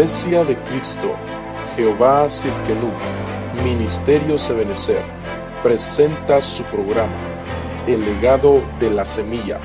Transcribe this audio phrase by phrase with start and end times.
[0.00, 1.14] Iglesia de Cristo,
[1.76, 2.88] Jehová Cirkenú,
[3.62, 5.02] Ministerio Sebenecer,
[5.62, 7.12] presenta su programa,
[7.86, 9.60] El legado de la semilla,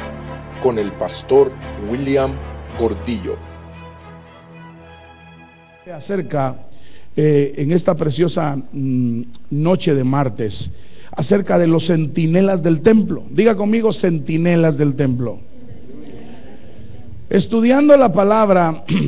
[0.62, 1.54] con el pastor
[1.90, 2.32] William
[2.78, 3.38] Gordillo.
[5.90, 6.68] Acerca,
[7.16, 10.70] eh, en esta preciosa mm, noche de martes,
[11.12, 13.24] acerca de los centinelas del templo.
[13.30, 15.40] Diga conmigo, centinelas del templo.
[17.30, 18.84] Estudiando la palabra,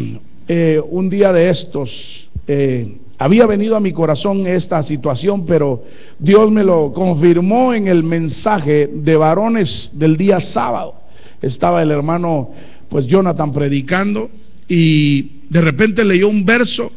[0.47, 5.83] eh, un día de estos, eh, había venido a mi corazón esta situación, pero
[6.19, 10.95] Dios me lo confirmó en el mensaje de varones del día sábado.
[11.41, 12.51] Estaba el hermano,
[12.89, 14.29] pues Jonathan, predicando
[14.67, 16.91] y de repente leyó un verso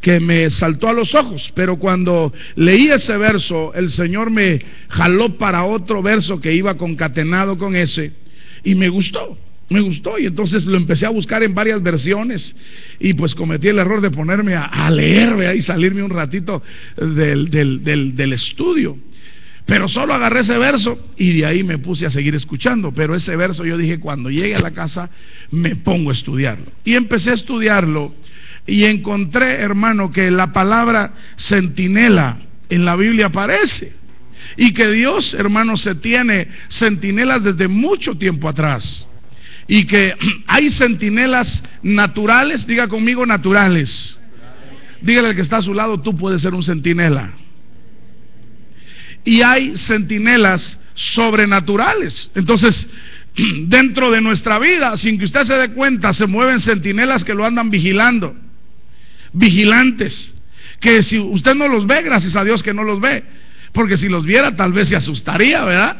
[0.00, 5.36] que me saltó a los ojos, pero cuando leí ese verso, el Señor me jaló
[5.36, 8.12] para otro verso que iba concatenado con ese
[8.62, 9.36] y me gustó,
[9.70, 12.56] me gustó y entonces lo empecé a buscar en varias versiones
[12.98, 16.62] y pues cometí el error de ponerme a, leer y salirme un ratito
[16.96, 18.96] del, del, del estudio.
[19.66, 22.92] Pero solo agarré ese verso y de ahí me puse a seguir escuchando.
[22.92, 25.10] Pero ese verso yo dije, cuando llegue a la casa
[25.50, 26.64] me pongo a estudiarlo.
[26.84, 28.14] Y empecé a estudiarlo
[28.66, 32.38] y encontré, hermano, que la palabra centinela
[32.70, 33.92] en la Biblia aparece.
[34.56, 39.07] Y que Dios, hermano, se tiene centinelas desde mucho tiempo atrás.
[39.68, 40.14] Y que
[40.46, 44.18] hay centinelas naturales, diga conmigo naturales.
[45.00, 47.32] Dígale al que está a su lado, tú puedes ser un centinela.
[49.24, 52.30] Y hay centinelas sobrenaturales.
[52.34, 52.88] Entonces,
[53.66, 57.44] dentro de nuestra vida, sin que usted se dé cuenta, se mueven centinelas que lo
[57.44, 58.34] andan vigilando
[59.32, 60.34] vigilantes,
[60.80, 63.24] que si usted no los ve, gracias a Dios que no los ve,
[63.72, 65.96] porque si los viera tal vez se asustaría, ¿verdad?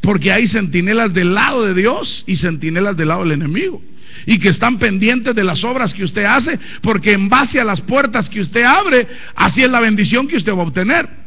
[0.00, 3.82] Porque hay centinelas del lado de Dios y centinelas del lado del enemigo.
[4.26, 7.80] Y que están pendientes de las obras que usted hace, porque en base a las
[7.80, 11.20] puertas que usted abre, así es la bendición que usted va a obtener.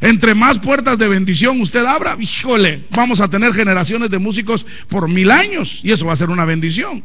[0.00, 5.08] Entre más puertas de bendición usted abra, híjole, vamos a tener generaciones de músicos por
[5.08, 7.02] mil años y eso va a ser una bendición.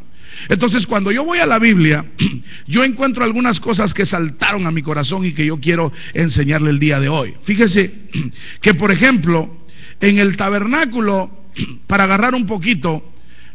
[0.49, 2.05] Entonces, cuando yo voy a la Biblia,
[2.67, 6.79] yo encuentro algunas cosas que saltaron a mi corazón y que yo quiero enseñarle el
[6.79, 7.35] día de hoy.
[7.43, 7.93] Fíjese
[8.61, 9.64] que, por ejemplo,
[9.99, 11.29] en el tabernáculo,
[11.87, 13.03] para agarrar un poquito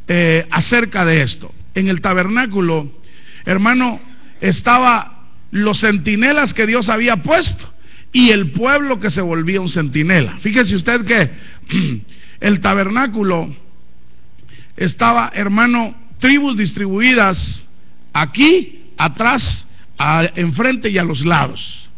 [0.09, 2.91] eh, acerca de esto, en el tabernáculo,
[3.45, 4.01] hermano,
[4.41, 7.73] estaba los centinelas que Dios había puesto
[8.13, 10.39] y el pueblo que se volvía un centinela.
[10.39, 11.31] Fíjese usted que
[12.41, 13.55] el tabernáculo
[14.77, 17.69] estaba, hermano, tribus distribuidas
[18.13, 19.67] aquí, atrás,
[20.35, 21.90] enfrente y a los lados.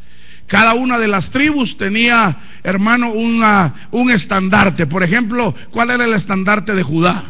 [0.52, 4.84] Cada una de las tribus tenía, hermano, un estandarte.
[4.84, 7.24] Por ejemplo, ¿cuál era el estandarte de Judá?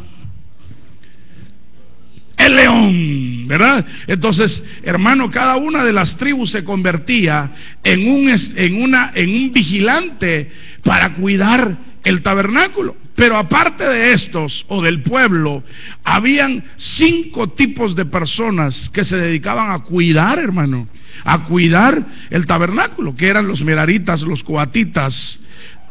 [2.37, 3.87] El león, ¿verdad?
[4.09, 7.53] Entonces, hermano, cada una de las tribus se convertía
[7.85, 10.51] en un, en una, en un vigilante
[10.83, 12.97] para cuidar el tabernáculo.
[13.15, 15.63] Pero aparte de estos o del pueblo,
[16.03, 20.89] habían cinco tipos de personas que se dedicaban a cuidar, hermano,
[21.25, 25.41] a cuidar el tabernáculo, que eran los meraritas, los coatitas,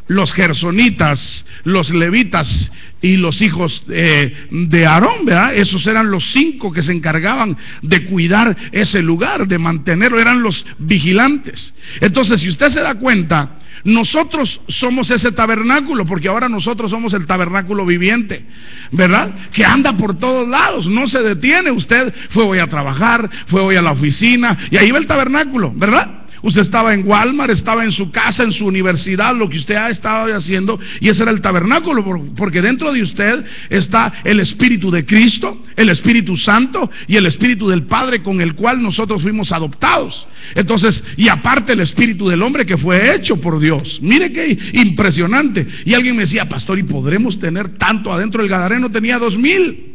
[0.08, 5.56] los gersonitas, los levitas y los hijos eh, de Aarón, ¿verdad?
[5.56, 10.66] Esos eran los cinco que se encargaban de cuidar ese lugar, de mantenerlo, eran los
[10.80, 11.74] vigilantes.
[12.02, 17.26] Entonces, si usted se da cuenta, nosotros somos ese tabernáculo, porque ahora nosotros somos el
[17.26, 18.46] tabernáculo viviente,
[18.92, 19.32] ¿verdad?
[19.52, 21.72] Que anda por todos lados, no se detiene.
[21.72, 25.72] Usted fue hoy a trabajar, fue hoy a la oficina, y ahí va el tabernáculo,
[25.76, 26.21] ¿verdad?
[26.42, 29.90] Usted estaba en Walmart, estaba en su casa, en su universidad, lo que usted ha
[29.90, 32.04] estado haciendo, y ese era el tabernáculo,
[32.36, 37.70] porque dentro de usted está el Espíritu de Cristo, el Espíritu Santo y el Espíritu
[37.70, 40.28] del Padre con el cual nosotros fuimos adoptados.
[40.56, 44.00] Entonces, y aparte el Espíritu del hombre que fue hecho por Dios.
[44.02, 45.68] Mire qué impresionante.
[45.86, 48.42] Y alguien me decía, pastor, ¿y podremos tener tanto adentro?
[48.42, 49.91] El Gadareno tenía dos mil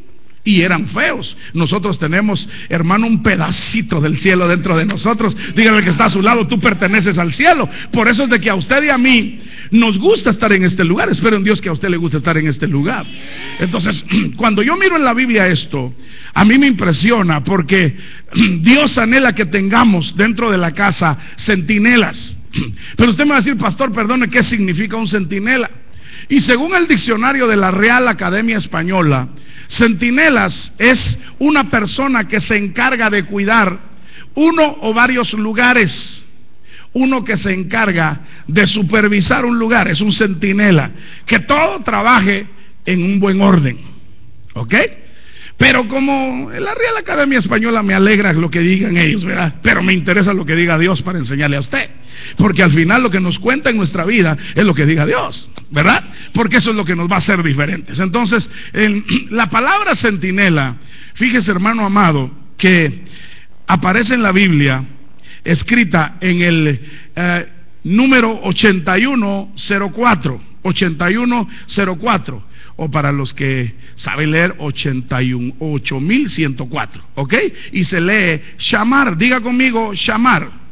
[0.46, 1.36] y eran feos.
[1.52, 5.36] Nosotros tenemos, hermano, un pedacito del cielo dentro de nosotros.
[5.56, 7.68] Dígame que está a su lado, tú perteneces al cielo.
[7.92, 9.40] Por eso es de que a usted y a mí
[9.72, 11.08] nos gusta estar en este lugar.
[11.10, 13.04] Espero en Dios que a usted le guste estar en este lugar.
[13.58, 14.04] Entonces,
[14.36, 15.92] cuando yo miro en la Biblia esto,
[16.32, 17.96] a mí me impresiona porque
[18.60, 22.38] Dios anhela que tengamos dentro de la casa centinelas.
[22.96, 25.68] Pero usted me va a decir, pastor, perdone, ¿qué significa un centinela?
[26.28, 29.28] Y según el diccionario de la Real Academia Española,
[29.68, 33.78] Centinelas es una persona que se encarga de cuidar
[34.34, 36.22] uno o varios lugares.
[36.92, 40.90] Uno que se encarga de supervisar un lugar, es un centinela.
[41.26, 42.46] Que todo trabaje
[42.86, 43.78] en un buen orden.
[44.54, 44.74] ¿Ok?
[45.58, 49.54] Pero como la Real Academia Española me alegra lo que digan ellos, ¿verdad?
[49.62, 51.88] Pero me interesa lo que diga Dios para enseñarle a usted.
[52.36, 55.50] Porque al final lo que nos cuenta en nuestra vida es lo que diga Dios,
[55.70, 56.04] ¿verdad?
[56.32, 58.00] Porque eso es lo que nos va a hacer diferentes.
[58.00, 58.50] Entonces,
[59.30, 60.76] la palabra centinela,
[61.14, 63.04] fíjese hermano amado, que
[63.66, 64.84] aparece en la Biblia,
[65.44, 66.80] escrita en el
[67.14, 67.46] eh,
[67.84, 77.34] número 8104, 8104 o para los que saben leer 81, 8104, ¿ok?
[77.72, 80.65] Y se lee llamar, diga conmigo llamar.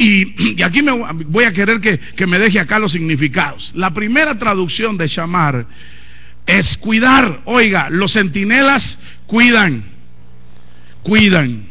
[0.00, 3.70] Y, aquí me voy a querer que, me deje acá los significados.
[3.76, 5.66] La primera traducción de llamar
[6.46, 7.42] es cuidar.
[7.44, 9.84] Oiga, los centinelas cuidan,
[11.02, 11.66] cuidan.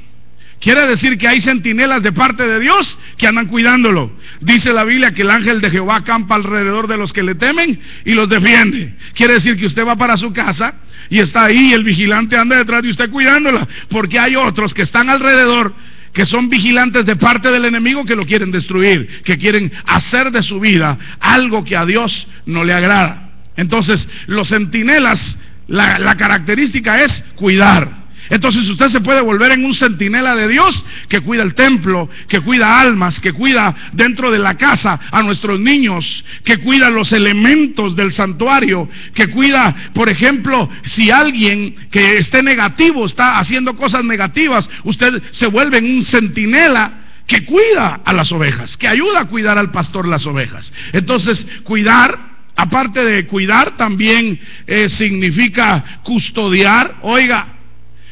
[0.59, 4.11] Quiere decir que hay centinelas de parte de Dios que andan cuidándolo.
[4.41, 7.79] Dice la Biblia que el ángel de Jehová acampa alrededor de los que le temen
[8.05, 8.93] y los defiende.
[9.15, 10.75] Quiere decir que usted va para su casa
[11.09, 13.67] y está ahí el vigilante anda detrás de usted cuidándola.
[13.89, 15.73] Porque hay otros que están alrededor
[16.13, 20.43] que son vigilantes de parte del enemigo que lo quieren destruir, que quieren hacer de
[20.43, 23.31] su vida algo que a Dios no le agrada.
[23.55, 28.08] Entonces, los centinelas, la, la característica es cuidar.
[28.29, 32.41] Entonces usted se puede volver en un centinela de Dios que cuida el templo, que
[32.41, 37.95] cuida almas, que cuida dentro de la casa a nuestros niños, que cuida los elementos
[37.95, 44.69] del santuario, que cuida, por ejemplo, si alguien que esté negativo está haciendo cosas negativas,
[44.83, 46.93] usted se vuelve en un centinela
[47.25, 50.73] que cuida a las ovejas, que ayuda a cuidar al pastor las ovejas.
[50.93, 54.37] Entonces, cuidar aparte de cuidar, también
[54.67, 56.97] eh, significa custodiar.
[57.03, 57.58] Oiga,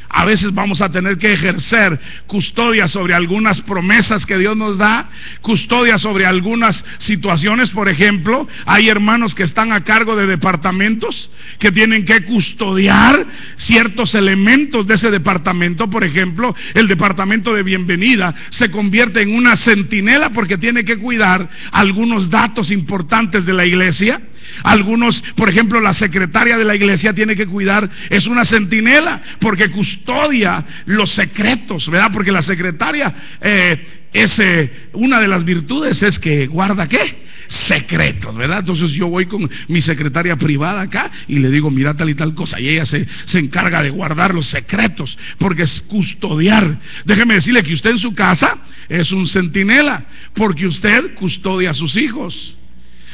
[0.10, 5.10] a veces vamos a tener que ejercer custodia sobre algunas promesas que Dios nos da,
[5.42, 7.70] custodia sobre algunas situaciones.
[7.72, 13.26] Por ejemplo, hay hermanos que están a cargo de departamentos que tienen que custodiar
[13.58, 15.90] ciertos elementos de ese departamento.
[15.90, 21.50] Por ejemplo, el departamento de bienvenida se convierte en una centinela porque tiene que cuidar
[21.72, 24.22] algunos datos importantes de la iglesia.
[24.64, 29.70] Algunos, por ejemplo, la secretaria de la iglesia tiene que cuidar, es una centinela porque
[29.70, 32.12] custodia los secretos, ¿verdad?
[32.12, 37.28] Porque la secretaria, eh, es, eh, una de las virtudes es que guarda qué?
[37.48, 38.60] secretos, ¿verdad?
[38.60, 42.36] Entonces yo voy con mi secretaria privada acá y le digo, mira tal y tal
[42.36, 46.80] cosa, y ella se, se encarga de guardar los secretos, porque es custodiar.
[47.06, 48.58] Déjeme decirle que usted en su casa
[48.90, 52.58] es un centinela, porque usted custodia a sus hijos.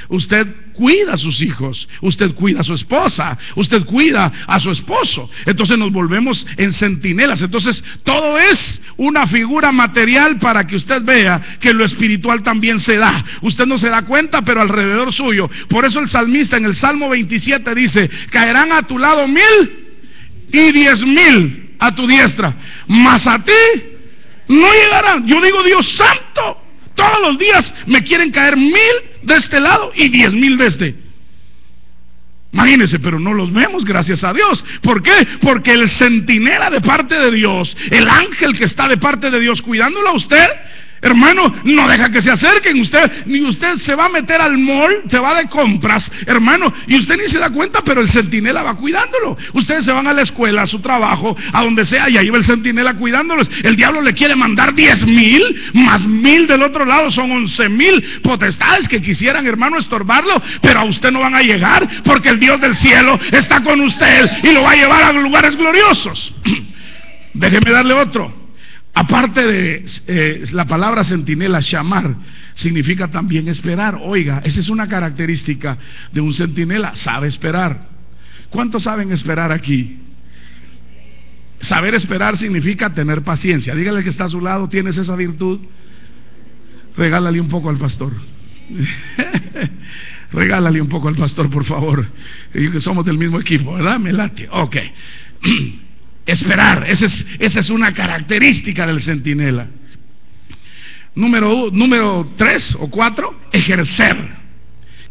[0.10, 5.30] Usted cuida a sus hijos, usted cuida a su esposa, usted cuida a su esposo.
[5.46, 7.42] Entonces nos volvemos en centinelas.
[7.42, 12.98] Entonces todo es una figura material para que usted vea que lo espiritual también se
[12.98, 13.24] da.
[13.42, 15.50] Usted no se da cuenta, pero alrededor suyo.
[15.70, 19.42] Por eso el salmista en el Salmo 27 dice, caerán a tu lado mil
[20.52, 22.56] y diez mil a tu diestra,
[22.88, 23.52] mas a ti
[24.48, 25.28] no llegarán.
[25.28, 26.62] Yo digo, Dios santo,
[26.96, 30.96] todos los días me quieren caer mil de este lado y diez mil de este.
[32.54, 34.64] Imagínense, pero no los vemos, gracias a Dios.
[34.82, 35.28] ¿Por qué?
[35.42, 39.62] Porque el centinela de parte de Dios, el ángel que está de parte de Dios
[39.64, 40.48] cuidándolo a usted,
[41.04, 42.80] Hermano, no deja que se acerquen.
[42.80, 46.98] Usted, ni usted se va a meter al mall, se va de compras, hermano, y
[46.98, 49.36] usted ni se da cuenta, pero el centinela va cuidándolo.
[49.52, 52.38] Ustedes se van a la escuela, a su trabajo, a donde sea, y ahí va
[52.38, 53.52] el centinela cuidándolos.
[53.64, 55.44] El diablo le quiere mandar diez mil,
[55.74, 60.86] más mil del otro lado, son once mil potestades que quisieran, hermano, estorbarlo, pero a
[60.86, 64.62] usted no van a llegar, porque el Dios del cielo está con usted y lo
[64.62, 66.34] va a llevar a lugares gloriosos.
[67.34, 68.43] Déjeme darle otro.
[68.94, 72.16] Aparte de eh, la palabra centinela, llamar,
[72.54, 73.98] significa también esperar.
[74.00, 75.78] Oiga, esa es una característica
[76.12, 77.88] de un centinela, sabe esperar.
[78.50, 80.00] ¿Cuántos saben esperar aquí?
[81.60, 83.74] Saber esperar significa tener paciencia.
[83.74, 85.60] Dígale que está a su lado, tienes esa virtud.
[86.96, 88.14] Regálale un poco al pastor.
[90.32, 92.06] Regálale un poco al pastor, por favor.
[92.52, 94.00] que somos del mismo equipo, ¿verdad?
[94.00, 94.48] Me late.
[94.52, 94.76] Ok.
[96.26, 99.68] Esperar, esa es, esa es una característica del centinela.
[101.16, 104.44] Número, número tres o cuatro, ejercer.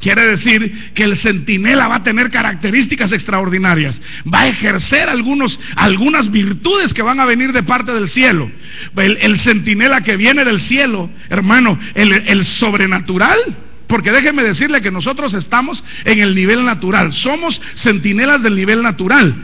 [0.00, 4.02] Quiere decir que el centinela va a tener características extraordinarias,
[4.32, 8.50] va a ejercer algunos, algunas virtudes que van a venir de parte del cielo.
[8.96, 13.38] El, centinela que viene del cielo, hermano, el, el sobrenatural,
[13.86, 19.36] porque déjeme decirle que nosotros estamos en el nivel natural, somos centinelas del nivel natural.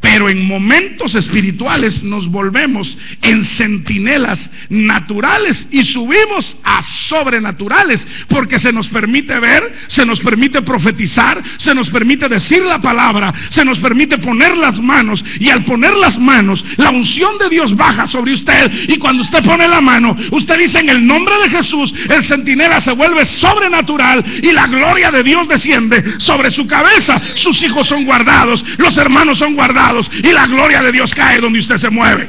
[0.00, 8.72] Pero en momentos espirituales nos volvemos en centinelas naturales y subimos a sobrenaturales porque se
[8.72, 13.78] nos permite ver, se nos permite profetizar, se nos permite decir la palabra, se nos
[13.78, 18.32] permite poner las manos y al poner las manos la unción de Dios baja sobre
[18.32, 22.24] usted y cuando usted pone la mano, usted dice en el nombre de Jesús, el
[22.24, 27.20] centinela se vuelve sobrenatural y la gloria de Dios desciende sobre su cabeza.
[27.34, 29.73] Sus hijos son guardados, los hermanos son guardados
[30.22, 32.28] y la gloria de Dios cae donde usted se mueve.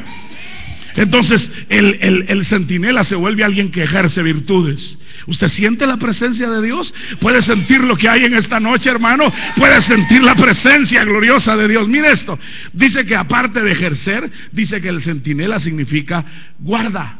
[0.96, 4.98] Entonces el, el, centinela se vuelve alguien que ejerce virtudes.
[5.28, 6.94] ¿Usted siente la presencia de Dios?
[7.20, 9.32] ¿Puede sentir lo que hay en esta noche, hermano?
[9.58, 11.88] ¿Puede sentir la presencia gloriosa de Dios?
[11.88, 12.40] Mire esto.
[12.72, 16.24] Dice que aparte de ejercer, dice que el centinela significa
[16.60, 17.20] guarda.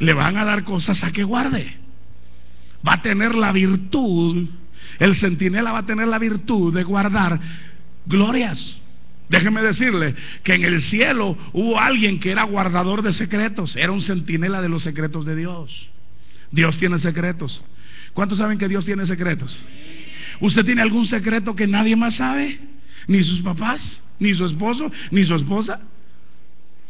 [0.00, 1.76] Le van a dar cosas a que guarde.
[2.86, 4.48] Va a tener la virtud.
[4.98, 7.38] El centinela va a tener la virtud de guardar
[8.08, 8.76] glorias.
[9.28, 14.00] Déjeme decirle que en el cielo hubo alguien que era guardador de secretos, era un
[14.00, 15.90] centinela de los secretos de Dios.
[16.50, 17.62] Dios tiene secretos.
[18.14, 19.60] ¿Cuántos saben que Dios tiene secretos?
[20.40, 22.58] ¿Usted tiene algún secreto que nadie más sabe?
[23.06, 25.80] Ni sus papás, ni su esposo, ni su esposa.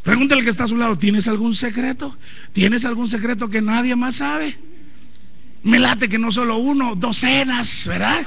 [0.03, 2.17] Pregúntale que está a su lado, ¿tienes algún secreto?
[2.53, 4.57] ¿Tienes algún secreto que nadie más sabe?
[5.63, 8.25] Me late que no solo uno, docenas, ¿verdad?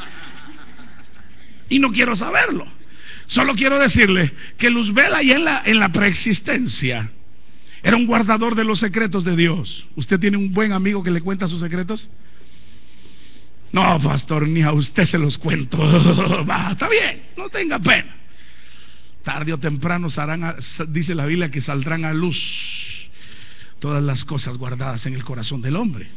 [1.71, 2.67] Y no quiero saberlo.
[3.27, 7.11] Solo quiero decirle que Luzbel y en la, en la preexistencia
[7.83, 9.87] era un guardador de los secretos de Dios.
[9.97, 12.11] ¿Usted tiene un buen amigo que le cuenta sus secretos?
[13.73, 15.79] No, pastor, ni a usted se los cuento.
[16.71, 18.17] Está bien, no tenga pena.
[19.25, 20.09] Tarde o temprano
[20.89, 23.09] dice la Biblia que saldrán a luz
[23.79, 26.09] todas las cosas guardadas en el corazón del hombre.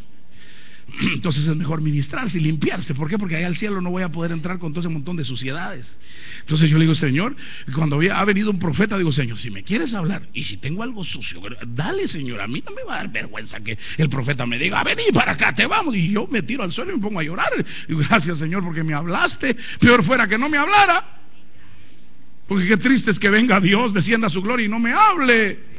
[1.13, 2.93] Entonces es mejor ministrarse y limpiarse.
[2.93, 3.17] ¿Por qué?
[3.17, 5.97] Porque allá al cielo no voy a poder entrar con todo ese montón de suciedades.
[6.41, 7.35] Entonces yo le digo, Señor,
[7.73, 11.03] cuando ha venido un profeta, digo, Señor, si me quieres hablar y si tengo algo
[11.03, 14.57] sucio, dale, Señor, a mí no me va a dar vergüenza que el profeta me
[14.57, 15.95] diga, vení para acá, te vamos.
[15.95, 17.51] Y yo me tiro al suelo y me pongo a llorar.
[17.87, 19.55] Digo, gracias, Señor, porque me hablaste.
[19.79, 21.03] Peor fuera que no me hablara.
[22.47, 25.74] Porque qué triste es que venga Dios, descienda su gloria y no me hable.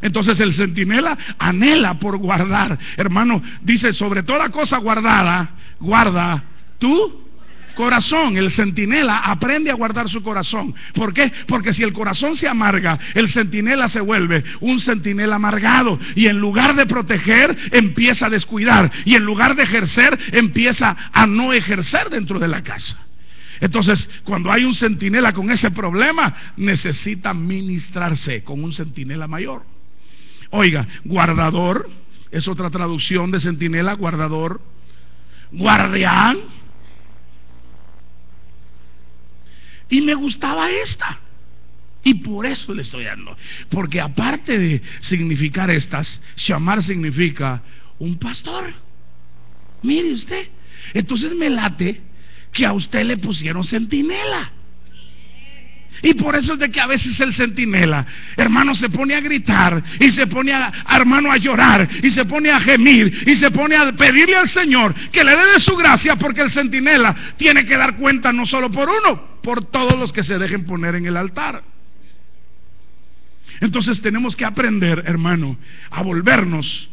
[0.00, 2.78] Entonces el centinela anhela por guardar.
[2.96, 5.50] Hermano, dice, sobre toda cosa guardada,
[5.80, 6.44] guarda
[6.78, 7.28] tu
[7.78, 8.36] corazón.
[8.36, 10.74] El centinela aprende a guardar su corazón.
[10.94, 11.32] ¿Por qué?
[11.46, 15.98] Porque si el corazón se amarga, el centinela se vuelve un centinela amargado.
[16.16, 18.90] Y en lugar de proteger, empieza a descuidar.
[19.04, 22.98] Y en lugar de ejercer, empieza a no ejercer dentro de la casa.
[23.60, 29.77] Entonces, cuando hay un centinela con ese problema, necesita ministrarse con un centinela mayor.
[30.50, 31.90] Oiga, guardador,
[32.30, 34.60] es otra traducción de centinela, guardador,
[35.52, 36.38] guardián.
[39.90, 41.18] Y me gustaba esta.
[42.04, 43.36] Y por eso le estoy dando.
[43.68, 47.62] Porque aparte de significar estas, llamar significa
[47.98, 48.72] un pastor.
[49.82, 50.48] Mire usted.
[50.94, 52.00] Entonces me late
[52.52, 54.52] que a usted le pusieron centinela.
[56.02, 59.82] Y por eso es de que a veces el centinela, hermano, se pone a gritar
[59.98, 63.76] y se pone a, hermano, a llorar y se pone a gemir y se pone
[63.76, 67.76] a pedirle al Señor que le dé de su gracia porque el centinela tiene que
[67.76, 71.16] dar cuenta no solo por uno, por todos los que se dejen poner en el
[71.16, 71.62] altar.
[73.60, 75.56] Entonces tenemos que aprender, hermano,
[75.90, 76.88] a volvernos,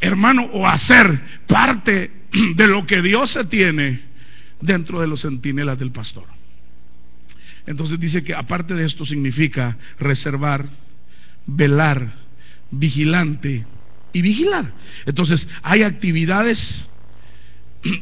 [0.00, 2.10] hermano, o a ser parte
[2.54, 4.02] de lo que Dios se tiene
[4.60, 6.37] dentro de los centinelas del pastor.
[7.68, 10.64] Entonces dice que aparte de esto significa reservar,
[11.44, 12.14] velar,
[12.70, 13.66] vigilante
[14.14, 14.72] y vigilar.
[15.04, 16.88] Entonces hay actividades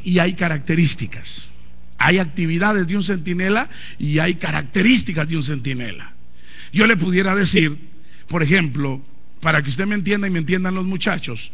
[0.04, 1.52] y hay características.
[1.99, 3.68] Hay actividades de un centinela
[3.99, 6.14] y hay características de un centinela.
[6.73, 7.76] Yo le pudiera decir,
[8.28, 9.02] por ejemplo,
[9.40, 11.50] para que usted me entienda y me entiendan los muchachos,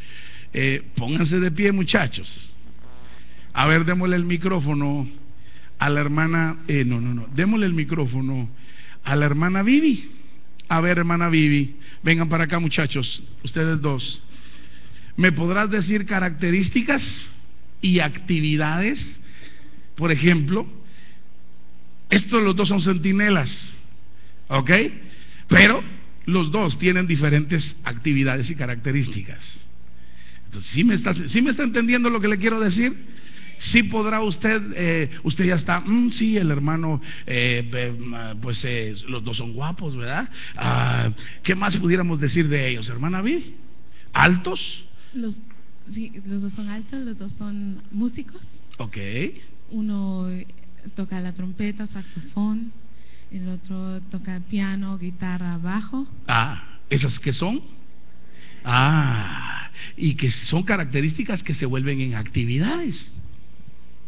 [0.52, 2.52] eh, pónganse de pie muchachos.
[3.54, 5.08] A ver, démosle el micrófono
[5.82, 8.48] a la hermana, eh, no, no, no, démosle el micrófono
[9.02, 10.12] a la hermana Vivi.
[10.68, 11.74] A ver, hermana Vivi,
[12.04, 14.22] vengan para acá muchachos, ustedes dos.
[15.16, 17.28] ¿Me podrás decir características
[17.80, 19.20] y actividades?
[19.96, 20.68] Por ejemplo,
[22.10, 23.76] estos los dos son centinelas,
[24.46, 24.70] ¿ok?
[25.48, 25.82] Pero
[26.26, 29.58] los dos tienen diferentes actividades y características.
[30.44, 32.94] Entonces, ¿sí me está, ¿sí me está entendiendo lo que le quiero decir?
[33.62, 39.22] Sí podrá usted, eh, usted ya está, mm, sí, el hermano, eh, pues eh, los
[39.22, 40.28] dos son guapos, ¿verdad?
[40.56, 41.10] Ah,
[41.44, 43.54] ¿Qué más pudiéramos decir de ellos, hermana Vi?
[44.12, 44.84] ¿Altos?
[45.14, 45.36] Los,
[46.26, 48.42] los dos son altos, los dos son músicos.
[48.78, 48.96] Ok.
[49.70, 50.26] Uno
[50.96, 52.72] toca la trompeta, saxofón,
[53.30, 56.08] El otro toca piano, guitarra, bajo.
[56.26, 57.62] Ah, ¿esas qué son?
[58.64, 63.21] Ah, y que son características que se vuelven en actividades.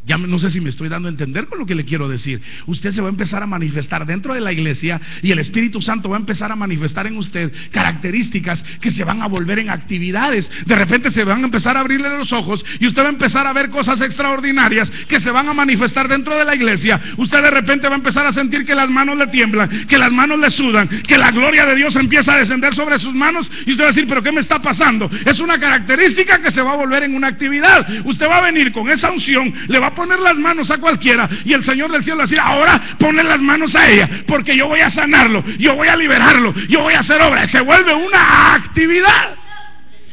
[0.06, 2.42] Ya no sé si me estoy dando a entender con lo que le quiero decir.
[2.66, 6.10] Usted se va a empezar a manifestar dentro de la iglesia y el Espíritu Santo
[6.10, 10.50] va a empezar a manifestar en usted características que se van a volver en actividades.
[10.66, 13.46] De repente se van a empezar a abrirle los ojos y usted va a empezar
[13.46, 17.00] a ver cosas extraordinarias que se van a manifestar dentro de la iglesia.
[17.16, 20.12] Usted de repente va a empezar a sentir que las manos le tiemblan, que las
[20.12, 23.70] manos le sudan, que la gloria de Dios empieza a descender sobre sus manos y
[23.70, 25.10] usted va a decir, pero ¿qué me está pasando?
[25.24, 27.88] Es una característica que se va a volver en una actividad.
[28.04, 31.28] Usted va a venir con esa unción, le va a poner las manos a cualquiera
[31.44, 34.80] y el Señor del cielo decía, ahora ponle las manos a ella, porque yo voy
[34.80, 37.46] a sanarlo, yo voy a liberarlo, yo voy a hacer obra.
[37.48, 39.36] Se vuelve una actividad.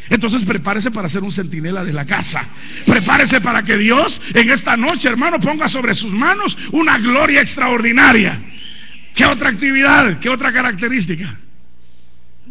[0.10, 2.46] Entonces prepárese para ser un centinela de la casa.
[2.86, 8.38] Prepárese para que Dios en esta noche, hermano, ponga sobre sus manos una gloria extraordinaria.
[9.16, 10.20] ¿Qué otra actividad?
[10.20, 11.38] ¿Qué otra característica?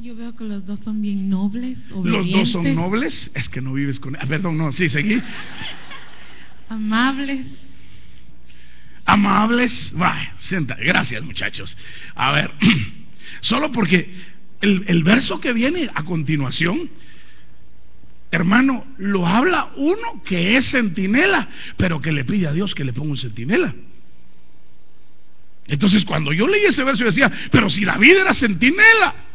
[0.00, 1.76] Yo veo que los dos son bien nobles.
[2.02, 3.30] Los dos son nobles.
[3.34, 4.16] Es que no vives con...
[4.16, 5.20] Ah, perdón, no, sí, seguí.
[6.70, 7.46] Amables.
[9.04, 9.90] Amables.
[9.92, 10.76] Vaya, sienta.
[10.76, 11.76] Gracias, muchachos.
[12.14, 12.52] A ver,
[13.40, 14.08] solo porque
[14.60, 16.88] el, el verso que viene a continuación,
[18.30, 22.92] hermano, lo habla uno que es centinela, pero que le pide a Dios que le
[22.92, 23.74] ponga un centinela.
[25.66, 29.29] Entonces, cuando yo leí ese verso, yo decía, pero si David era centinela.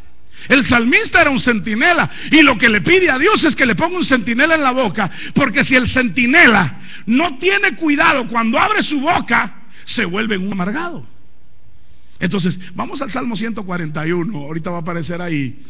[0.48, 3.74] El salmista era un centinela y lo que le pide a Dios es que le
[3.74, 8.82] ponga un centinela en la boca, porque si el centinela no tiene cuidado cuando abre
[8.82, 11.06] su boca, se vuelve un amargado.
[12.18, 15.62] Entonces, vamos al Salmo 141, ahorita va a aparecer ahí.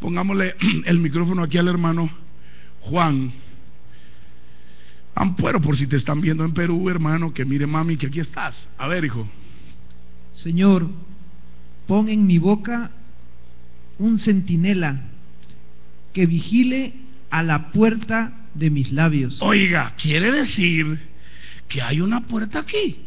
[0.00, 2.10] Pongámosle el micrófono aquí al hermano
[2.80, 3.32] Juan.
[5.14, 8.68] Ampuero, por si te están viendo en Perú, hermano, que mire mami, que aquí estás.
[8.76, 9.28] A ver, hijo.
[10.32, 10.88] Señor,
[11.86, 12.90] pon en mi boca
[13.98, 15.00] un centinela
[16.12, 16.94] que vigile
[17.30, 19.38] a la puerta de mis labios.
[19.40, 20.98] Oiga, quiere decir
[21.68, 22.98] que hay una puerta aquí.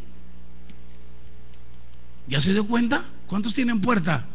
[2.27, 3.05] ¿Ya se dio cuenta?
[3.27, 4.25] ¿Cuántos tienen puerta?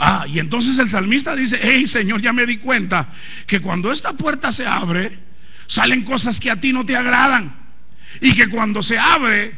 [0.00, 3.08] Ah, y entonces el salmista dice, hey Señor, ya me di cuenta
[3.46, 5.18] que cuando esta puerta se abre,
[5.66, 7.56] salen cosas que a ti no te agradan.
[8.20, 9.54] Y que cuando se abre,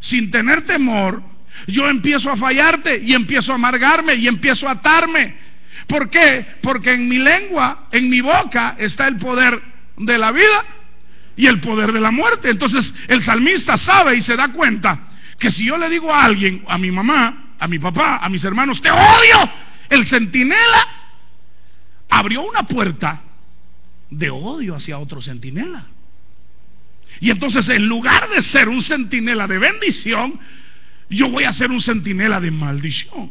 [0.00, 1.22] sin tener temor,
[1.66, 5.43] yo empiezo a fallarte y empiezo a amargarme y empiezo a atarme
[5.86, 6.46] ¿Por qué?
[6.62, 9.60] Porque en mi lengua, en mi boca, está el poder
[9.96, 10.64] de la vida
[11.36, 12.50] y el poder de la muerte.
[12.50, 15.00] Entonces el salmista sabe y se da cuenta
[15.38, 18.44] que si yo le digo a alguien, a mi mamá, a mi papá, a mis
[18.44, 19.50] hermanos, te odio,
[19.90, 20.88] el centinela
[22.08, 23.20] abrió una puerta
[24.10, 25.86] de odio hacia otro centinela.
[27.20, 30.38] Y entonces en lugar de ser un centinela de bendición,
[31.10, 33.30] yo voy a ser un centinela de maldición.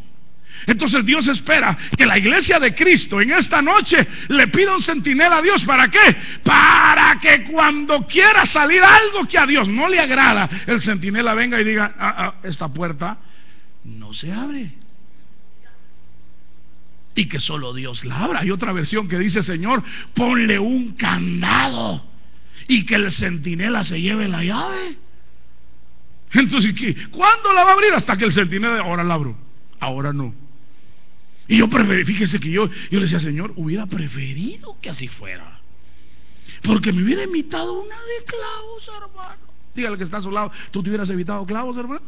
[0.66, 5.38] Entonces Dios espera que la iglesia de Cristo en esta noche le pida un centinela
[5.38, 5.64] a Dios.
[5.66, 6.16] ¿Para qué?
[6.44, 11.60] Para que cuando quiera salir algo que a Dios no le agrada, el centinela venga
[11.60, 13.18] y diga, ah, ah, esta puerta
[13.84, 14.72] no se abre.
[17.16, 18.40] Y que solo Dios la abra.
[18.40, 22.06] Hay otra versión que dice, Señor, ponle un candado
[22.68, 24.98] y que el centinela se lleve la llave.
[26.32, 26.74] Entonces,
[27.12, 27.94] ¿cuándo la va a abrir?
[27.94, 29.38] Hasta que el centinela, ahora la abro,
[29.84, 30.34] ahora no.
[31.48, 35.60] Y yo preferí, fíjese que yo, yo le decía, Señor, hubiera preferido que así fuera.
[36.62, 39.54] Porque me hubiera evitado una de clavos, hermano.
[39.76, 42.02] Dígale que está a su lado, ¿tú te hubieras evitado clavos, hermano?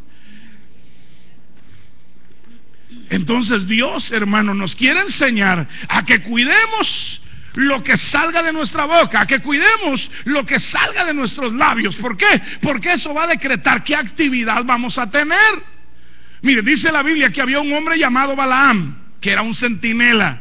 [3.09, 7.21] Entonces Dios, hermano, nos quiere enseñar a que cuidemos
[7.55, 11.95] lo que salga de nuestra boca, a que cuidemos lo que salga de nuestros labios.
[11.95, 12.41] ¿Por qué?
[12.61, 15.74] Porque eso va a decretar qué actividad vamos a tener.
[16.45, 20.39] Mire, dice la Biblia que había un hombre llamado Balaam que era un centinela.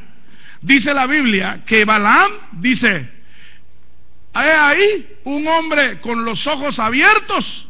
[0.60, 3.08] Dice la Biblia que Balaam dice,
[4.34, 7.66] hay ahí un hombre con los ojos abiertos,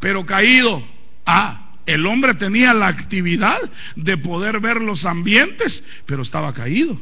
[0.00, 0.86] pero caído.
[1.24, 3.58] Ah, el hombre tenía la actividad
[3.96, 7.00] de poder ver los ambientes, pero estaba caído.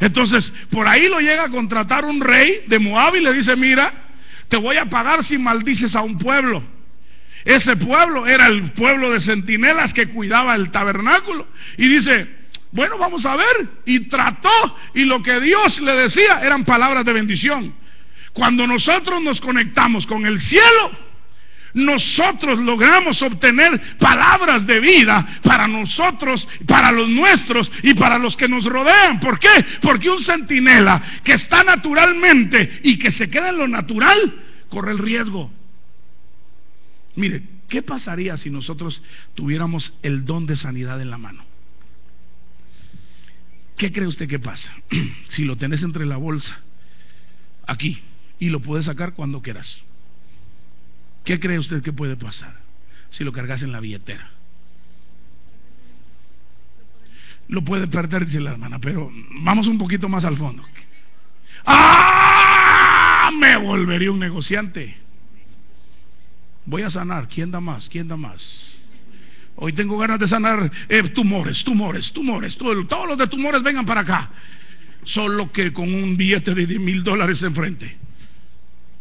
[0.00, 3.92] Entonces, por ahí lo llega a contratar un rey de Moab y le dice, mira,
[4.48, 6.79] te voy a pagar si maldices a un pueblo.
[7.44, 11.46] Ese pueblo era el pueblo de centinelas que cuidaba el tabernáculo.
[11.78, 12.28] Y dice,
[12.72, 13.68] bueno, vamos a ver.
[13.86, 17.74] Y trató y lo que Dios le decía eran palabras de bendición.
[18.32, 20.92] Cuando nosotros nos conectamos con el cielo,
[21.74, 28.48] nosotros logramos obtener palabras de vida para nosotros, para los nuestros y para los que
[28.48, 29.20] nos rodean.
[29.20, 29.64] ¿Por qué?
[29.80, 34.34] Porque un centinela que está naturalmente y que se queda en lo natural,
[34.68, 35.52] corre el riesgo.
[37.20, 39.00] Mire, ¿Qué pasaría si nosotros
[39.34, 41.44] tuviéramos el don de sanidad en la mano?
[43.76, 44.74] ¿Qué cree usted que pasa?
[45.28, 46.58] si lo tenés entre la bolsa,
[47.68, 48.02] aquí,
[48.40, 49.80] y lo puedes sacar cuando quieras.
[51.24, 52.56] ¿Qué cree usted que puede pasar
[53.10, 54.28] si lo cargas en la billetera?
[57.46, 60.64] Lo puede perder, dice la hermana, pero vamos un poquito más al fondo.
[61.64, 63.30] ¡Ah!
[63.38, 65.09] Me volvería un negociante.
[66.70, 67.26] Voy a sanar.
[67.26, 67.88] ¿Quién da más?
[67.88, 68.76] ¿Quién da más?
[69.56, 72.56] Hoy tengo ganas de sanar eh, tumores, tumores, tumores.
[72.56, 74.30] todos los de tumores vengan para acá.
[75.02, 77.96] Solo que con un billete de 10 mil dólares enfrente.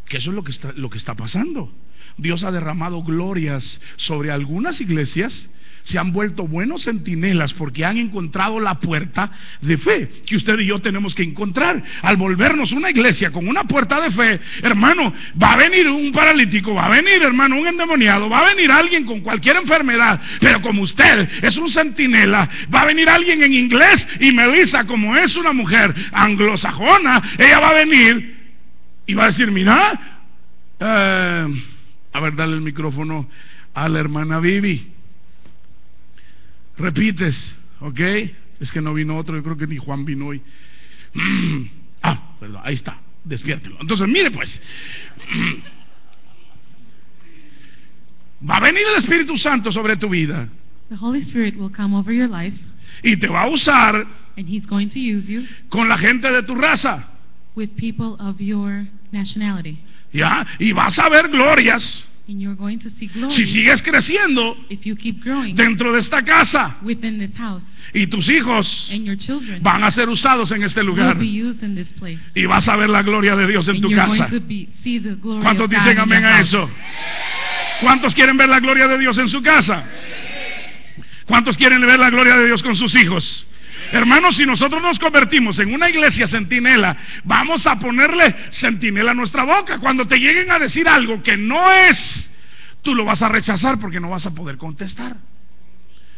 [0.08, 1.72] Que eso es lo que está pasando.
[2.18, 5.48] Dios ha derramado glorias sobre algunas iglesias
[5.84, 10.66] se han vuelto buenos centinelas porque han encontrado la puerta de fe que usted y
[10.66, 11.84] yo tenemos que encontrar.
[12.02, 16.74] Al volvernos una iglesia con una puerta de fe, hermano, va a venir un paralítico,
[16.74, 20.82] va a venir, hermano, un endemoniado, va a venir alguien con cualquier enfermedad, pero como
[20.84, 25.54] usted es un centinela, va a venir alguien en inglés y Melissa, como es una
[25.54, 28.38] mujer anglosajona, ella va a venir
[29.06, 30.00] y va a decir, mira,
[30.80, 31.48] eh,
[32.14, 33.28] a ver, dale el micrófono
[33.74, 34.99] a la hermana Vivi.
[36.80, 38.00] Repites, ¿ok?
[38.60, 40.42] Es que no vino otro, yo creo que ni Juan vino hoy.
[42.02, 43.78] ah, perdón, ahí está, despiértelo.
[43.80, 44.62] Entonces, mire pues,
[48.50, 50.50] va a venir el Espíritu Santo sobre tu vida.
[50.90, 52.58] The Holy Spirit will come over your life.
[53.04, 54.08] Y te va a usar
[54.40, 57.04] and he's going to use you con la gente de tu raza.
[57.56, 59.84] With people of your nationality.
[60.14, 62.06] Ya, y vas a ver glorias.
[63.32, 64.58] Si sigues creciendo
[65.54, 66.78] dentro de esta casa
[67.94, 68.92] y tus hijos
[69.62, 71.18] van a ser usados en este lugar
[72.36, 74.30] y vas a ver la gloria de Dios en tu casa.
[75.42, 76.70] ¿Cuántos dicen amén a eso?
[77.82, 79.86] ¿Cuántos quieren ver la gloria de Dios en su casa?
[81.26, 83.46] ¿Cuántos quieren ver la gloria de Dios con sus hijos?
[83.92, 89.44] Hermanos, si nosotros nos convertimos en una iglesia centinela, vamos a ponerle centinela a nuestra
[89.44, 89.80] boca.
[89.80, 92.32] Cuando te lleguen a decir algo que no es,
[92.82, 95.18] tú lo vas a rechazar porque no vas a poder contestar.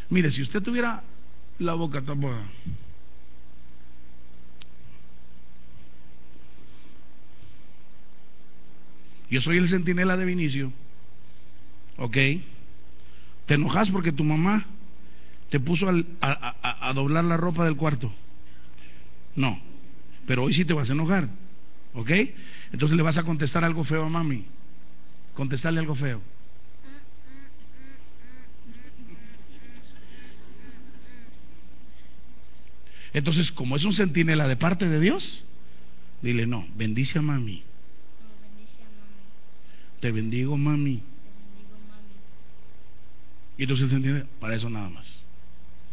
[0.10, 1.02] Mire, si usted tuviera
[1.60, 2.44] la boca tapada.
[9.30, 10.74] Yo soy el centinela de Vinicio.
[11.96, 12.18] ¿Ok?
[13.46, 14.66] ¿Te enojas porque tu mamá
[15.52, 15.86] te puso
[16.22, 18.10] a, doblar la ropa del cuarto.
[19.36, 19.62] No,
[20.26, 21.28] pero hoy sí te vas a enojar.
[21.94, 22.10] ¿Ok?
[22.72, 24.46] Entonces le vas a contestar algo feo a mami.
[25.34, 26.22] Contestarle algo feo.
[33.12, 35.44] Entonces, como es un centinela de parte de Dios,
[36.22, 37.62] dile, no, bendice a mami.
[40.00, 41.04] Te bendigo, mami.
[43.58, 45.21] Y entonces el centinela, para eso nada más.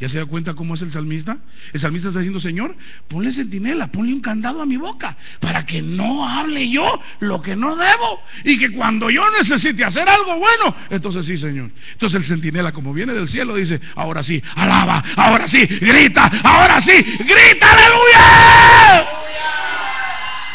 [0.01, 1.39] ¿Ya se da cuenta cómo es el salmista?
[1.73, 2.77] El salmista está diciendo, Señor,
[3.09, 7.57] ponle centinela, ponle un candado a mi boca, para que no hable yo lo que
[7.57, 8.23] no debo.
[8.45, 11.71] Y que cuando yo necesite hacer algo bueno, entonces sí, Señor.
[11.93, 16.81] Entonces el centinela, como viene del cielo, dice, ahora sí, alaba, ahora sí, grita, ahora
[16.81, 19.07] sí, grita, aleluya.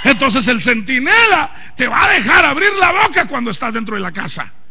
[0.06, 4.13] Entonces el centinela te va a dejar abrir la boca cuando estás dentro de la
[4.13, 4.62] casa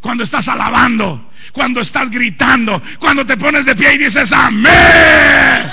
[0.00, 5.70] cuando estás alabando, cuando estás gritando, cuando te pones de pie y dices amén.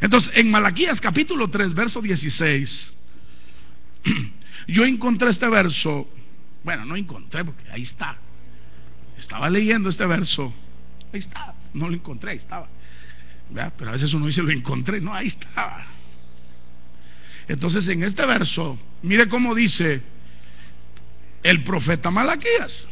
[0.00, 2.96] Entonces, en Malaquías capítulo 3, verso 16,
[4.66, 6.08] yo encontré este verso,
[6.64, 8.16] bueno, no encontré porque ahí está.
[9.16, 10.52] Estaba leyendo este verso,
[11.12, 12.68] ahí está, no lo encontré, ahí estaba.
[13.78, 15.86] Pero a veces uno dice lo encontré, no, ahí estaba.
[17.48, 20.02] Entonces, en este verso, mire cómo dice
[21.42, 22.88] el profeta Malaquías.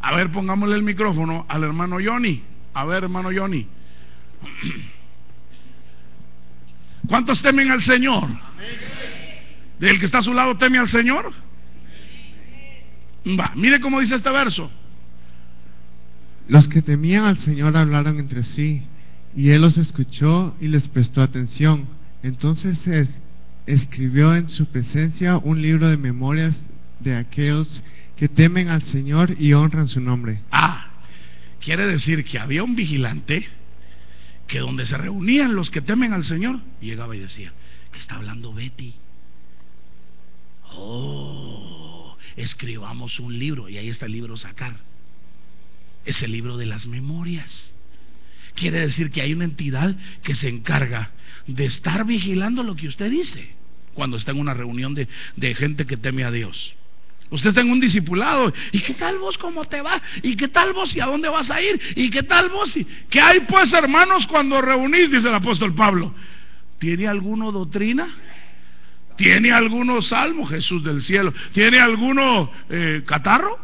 [0.00, 2.42] A ver, pongámosle el micrófono al hermano Johnny.
[2.74, 3.66] A ver, hermano Johnny.
[7.06, 8.28] ¿Cuántos temen al Señor?
[9.78, 11.32] ¿Del que está a su lado teme al Señor?
[13.26, 14.70] Va, mire cómo dice este verso.
[16.48, 18.82] Los que temían al Señor hablaron entre sí,
[19.36, 21.86] y Él los escuchó y les prestó atención.
[22.22, 22.78] Entonces
[23.66, 26.58] escribió en su presencia un libro de memorias
[27.00, 27.82] de aquellos
[28.16, 30.40] que temen al Señor y honran su nombre.
[30.50, 30.90] Ah,
[31.60, 33.48] quiere decir que había un vigilante
[34.46, 37.52] que donde se reunían los que temen al Señor, llegaba y decía,
[37.92, 38.94] que está hablando Betty.
[40.72, 44.76] Oh, escribamos un libro y ahí está el libro sacar.
[46.04, 47.74] Es el libro de las memorias.
[48.54, 51.10] Quiere decir que hay una entidad que se encarga
[51.46, 53.54] de estar vigilando lo que usted dice
[53.94, 56.74] cuando está en una reunión de, de gente que teme a Dios.
[57.30, 58.52] Usted está un discipulado.
[58.72, 60.02] ¿Y qué tal vos cómo te va?
[60.22, 61.80] ¿Y qué tal vos y a dónde vas a ir?
[61.94, 62.76] ¿Y qué tal vos?
[62.76, 62.84] Y...
[62.84, 65.10] ¿Qué hay pues, hermanos, cuando reunís?
[65.10, 66.12] Dice el apóstol Pablo.
[66.80, 68.08] ¿Tiene alguno doctrina?
[69.16, 71.32] ¿Tiene alguno salmo, Jesús del cielo?
[71.52, 73.58] ¿Tiene alguno eh, catarro?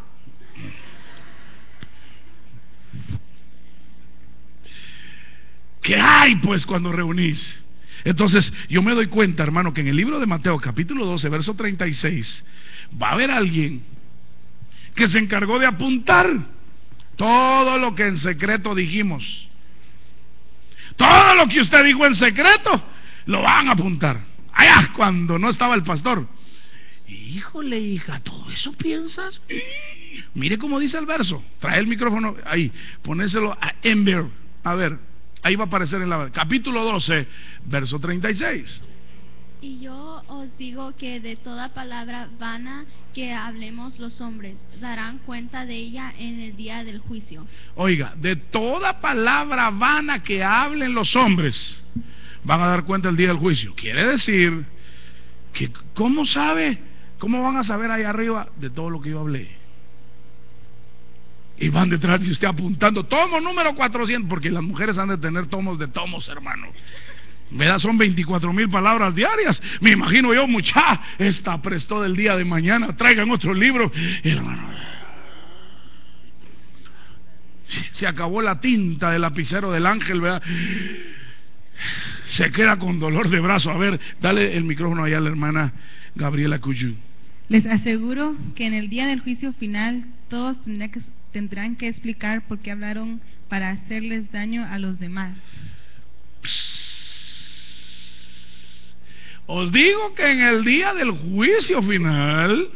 [5.83, 7.65] ¿Qué hay pues cuando reunís?
[8.07, 11.55] Entonces yo me doy cuenta, hermano, que en el libro de Mateo capítulo 12, verso
[11.55, 12.45] 36,
[13.03, 13.83] va a haber alguien
[14.95, 16.31] que se encargó de apuntar
[17.17, 19.49] todo lo que en secreto dijimos.
[20.95, 22.81] Todo lo que usted dijo en secreto,
[23.27, 24.21] lo van a apuntar.
[24.53, 26.29] Allá, cuando no estaba el pastor.
[27.09, 29.41] Híjole, hija, ¿todo eso piensas?
[30.33, 31.43] Mire cómo dice el verso.
[31.59, 32.71] Trae el micrófono ahí,
[33.03, 34.27] ponéselo a Ember.
[34.63, 34.97] A ver,
[35.43, 37.27] ahí va a aparecer en la capítulo 12,
[37.67, 38.83] verso 36.
[39.61, 45.65] Y yo os digo que de toda palabra vana que hablemos los hombres, darán cuenta
[45.65, 47.47] de ella en el día del juicio.
[47.75, 51.83] Oiga, de toda palabra vana que hablen los hombres,
[52.45, 53.75] van a dar cuenta el día del juicio.
[53.75, 54.67] Quiere decir
[55.53, 56.79] que, ¿cómo sabe?
[57.19, 59.66] ¿Cómo van a saber ahí arriba de todo lo que yo hablé?
[61.59, 65.47] Y van detrás de usted apuntando, tomo número 400, porque las mujeres han de tener
[65.47, 66.69] tomos de tomos, hermano.
[67.51, 67.79] ¿Verdad?
[67.79, 69.63] Son 24 mil palabras diarias.
[69.81, 73.91] Me imagino yo, mucha, esta prestó del día de mañana, traigan otro libro.
[74.23, 74.69] hermano,
[77.93, 80.43] se acabó la tinta del lapicero del ángel, ¿verdad?
[82.27, 83.71] Se queda con dolor de brazo.
[83.71, 85.73] A ver, dale el micrófono allá a la hermana
[86.15, 86.95] Gabriela Cuyú.
[87.49, 91.01] Les aseguro que en el día del juicio final todos tendrán que,
[91.33, 95.37] tendrán que explicar por qué hablaron para hacerles daño a los demás.
[99.47, 102.69] Os digo que en el día del juicio final,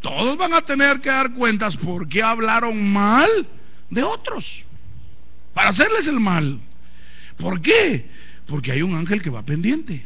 [0.00, 3.46] todos van a tener que dar cuentas por qué hablaron mal
[3.88, 4.44] de otros,
[5.54, 6.60] para hacerles el mal.
[7.38, 8.06] ¿Por qué?
[8.46, 10.04] Porque hay un ángel que va pendiente.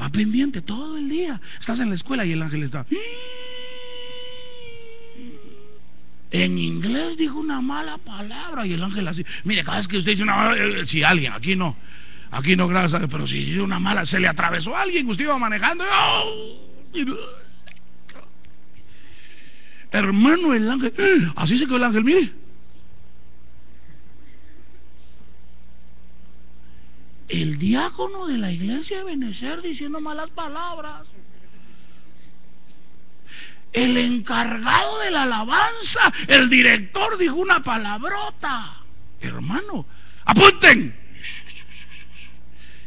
[0.00, 1.40] Va pendiente todo el día.
[1.58, 2.84] Estás en la escuela y el ángel está.
[6.36, 9.24] En inglés dijo una mala palabra y el ángel así.
[9.44, 11.74] Mire, cada vez que usted dice una mala eh, si alguien, aquí no.
[12.30, 15.38] Aquí no, gracias, pero si dice una mala, se le atravesó a alguien, usted iba
[15.38, 15.84] manejando.
[19.90, 22.32] Hermano, el ángel, así se quedó el ángel, mire.
[27.28, 31.06] El diácono de la iglesia de Benecer diciendo malas palabras.
[33.76, 38.78] El encargado de la alabanza, el director dijo una palabrota.
[39.20, 39.84] Hermano,
[40.24, 40.96] apunten.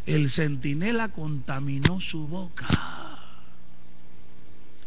[0.08, 2.66] El centinela contaminó su boca.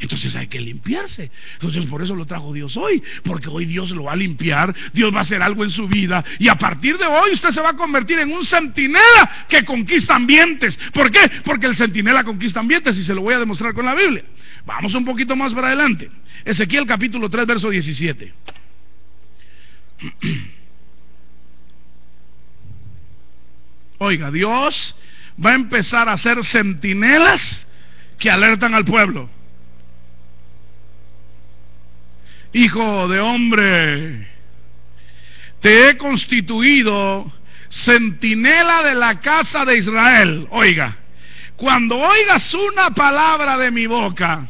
[0.00, 1.30] Entonces hay que limpiarse.
[1.52, 5.14] Entonces por eso lo trajo Dios hoy, porque hoy Dios lo va a limpiar, Dios
[5.14, 7.70] va a hacer algo en su vida y a partir de hoy usted se va
[7.70, 10.76] a convertir en un centinela que conquista ambientes.
[10.92, 11.30] ¿Por qué?
[11.44, 14.24] Porque el centinela conquista ambientes y se lo voy a demostrar con la Biblia.
[14.64, 16.10] Vamos un poquito más para adelante.
[16.44, 18.32] Ezequiel capítulo 3, verso 17.
[23.98, 24.96] Oiga, Dios
[25.44, 27.66] va a empezar a hacer centinelas
[28.18, 29.28] que alertan al pueblo.
[32.52, 34.28] Hijo de hombre,
[35.60, 37.32] te he constituido
[37.70, 40.46] centinela de la casa de Israel.
[40.50, 40.98] Oiga,
[41.56, 44.48] cuando oigas una palabra de mi boca,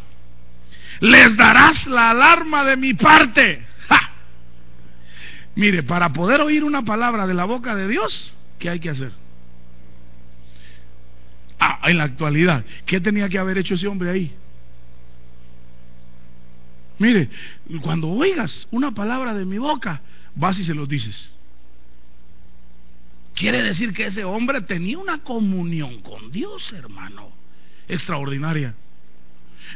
[1.02, 3.66] les darás la alarma de mi parte.
[5.56, 9.12] Mire, para poder oír una palabra de la boca de Dios, ¿qué hay que hacer?
[11.58, 14.32] Ah, en la actualidad, ¿qué tenía que haber hecho ese hombre ahí?
[16.98, 17.28] Mire,
[17.82, 20.00] cuando oigas una palabra de mi boca,
[20.36, 21.32] vas y se los dices.
[23.34, 27.32] Quiere decir que ese hombre tenía una comunión con Dios, hermano,
[27.88, 28.76] extraordinaria.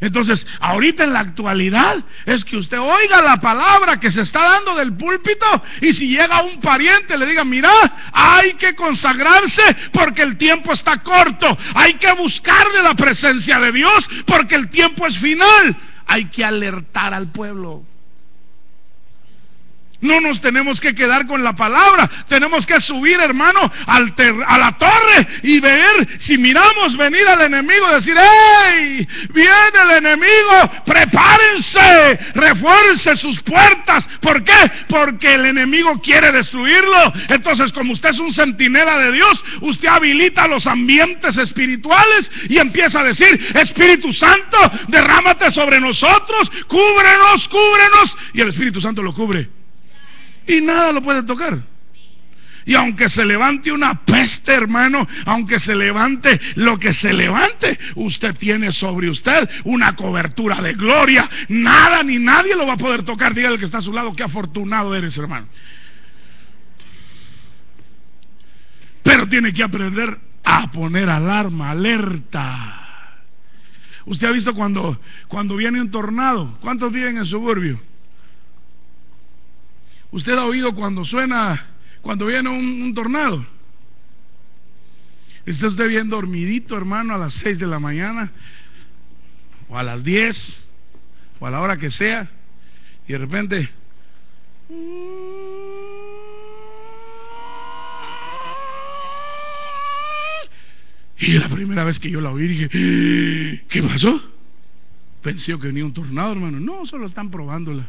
[0.00, 1.96] Entonces, ahorita en la actualidad
[2.26, 5.46] es que usted oiga la palabra que se está dando del púlpito
[5.80, 7.70] y si llega un pariente le diga, mira,
[8.12, 14.08] hay que consagrarse porque el tiempo está corto, hay que buscarle la presencia de Dios
[14.26, 17.84] porque el tiempo es final hay que alertar al pueblo.
[20.00, 24.14] No nos tenemos que quedar con la palabra, tenemos que subir, hermano, al
[24.46, 29.06] a la torre y ver si miramos venir al enemigo, decir, ¡hey!
[29.30, 29.50] Viene
[29.82, 34.08] el enemigo, prepárense, refuerce sus puertas.
[34.20, 34.70] ¿Por qué?
[34.88, 37.12] Porque el enemigo quiere destruirlo.
[37.28, 43.00] Entonces, como usted es un centinela de Dios, usted habilita los ambientes espirituales y empieza
[43.00, 48.16] a decir, Espíritu Santo, derrámate sobre nosotros, cúbrenos, cúbrenos.
[48.34, 49.65] Y el Espíritu Santo lo cubre
[50.46, 51.62] y nada lo puede tocar.
[52.66, 58.34] Y aunque se levante una peste, hermano, aunque se levante lo que se levante, usted
[58.36, 61.30] tiene sobre usted una cobertura de gloria.
[61.48, 63.34] Nada ni nadie lo va a poder tocar.
[63.34, 65.46] Dígale al que está a su lado, qué afortunado eres, hermano.
[69.04, 72.82] Pero tiene que aprender a poner alarma, alerta.
[74.06, 76.58] Usted ha visto cuando, cuando viene un tornado.
[76.60, 77.80] ¿Cuántos viven en suburbio?
[80.10, 81.66] Usted ha oído cuando suena,
[82.00, 83.44] cuando viene un, tornado.
[85.44, 88.30] Está usted bien dormidito, hermano, a las 6 de la mañana,
[89.68, 90.68] o a las 10,
[91.38, 92.30] o a la hora que sea,
[93.06, 93.70] y de repente...
[101.18, 102.68] Y la primera vez que yo la oí dije,
[103.68, 104.22] ¿qué pasó?
[105.22, 106.60] Pensé que venía un tornado, hermano.
[106.60, 107.88] No, solo están probándola.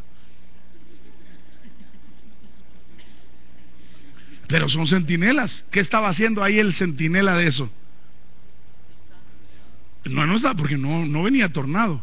[4.48, 5.66] Pero son centinelas.
[5.72, 7.70] ¿Qué estaba haciendo ahí el centinela de eso?
[10.06, 12.02] No, no estaba, porque no, venía tornado.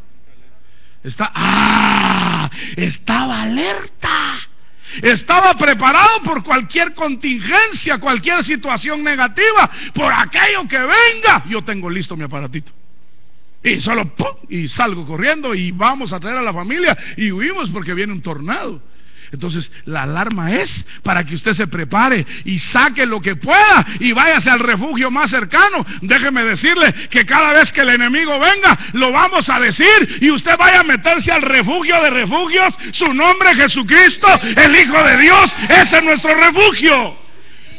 [1.02, 2.50] Está, ¡ah!
[2.76, 4.38] Estaba alerta.
[5.02, 11.44] Estaba preparado por cualquier contingencia, cualquier situación negativa, por aquello que venga.
[11.48, 12.70] Yo tengo listo mi aparatito.
[13.62, 14.36] Y solo ¡pum!
[14.50, 18.20] y salgo corriendo y vamos a traer a la familia y huimos porque viene un
[18.20, 18.82] tornado.
[19.32, 24.12] Entonces la alarma es para que usted se prepare y saque lo que pueda y
[24.12, 25.84] váyase al refugio más cercano.
[26.02, 30.56] Déjeme decirle que cada vez que el enemigo venga, lo vamos a decir y usted
[30.56, 32.74] vaya a meterse al refugio de refugios.
[32.92, 37.16] Su nombre Jesucristo, el Hijo de Dios, ese es nuestro refugio.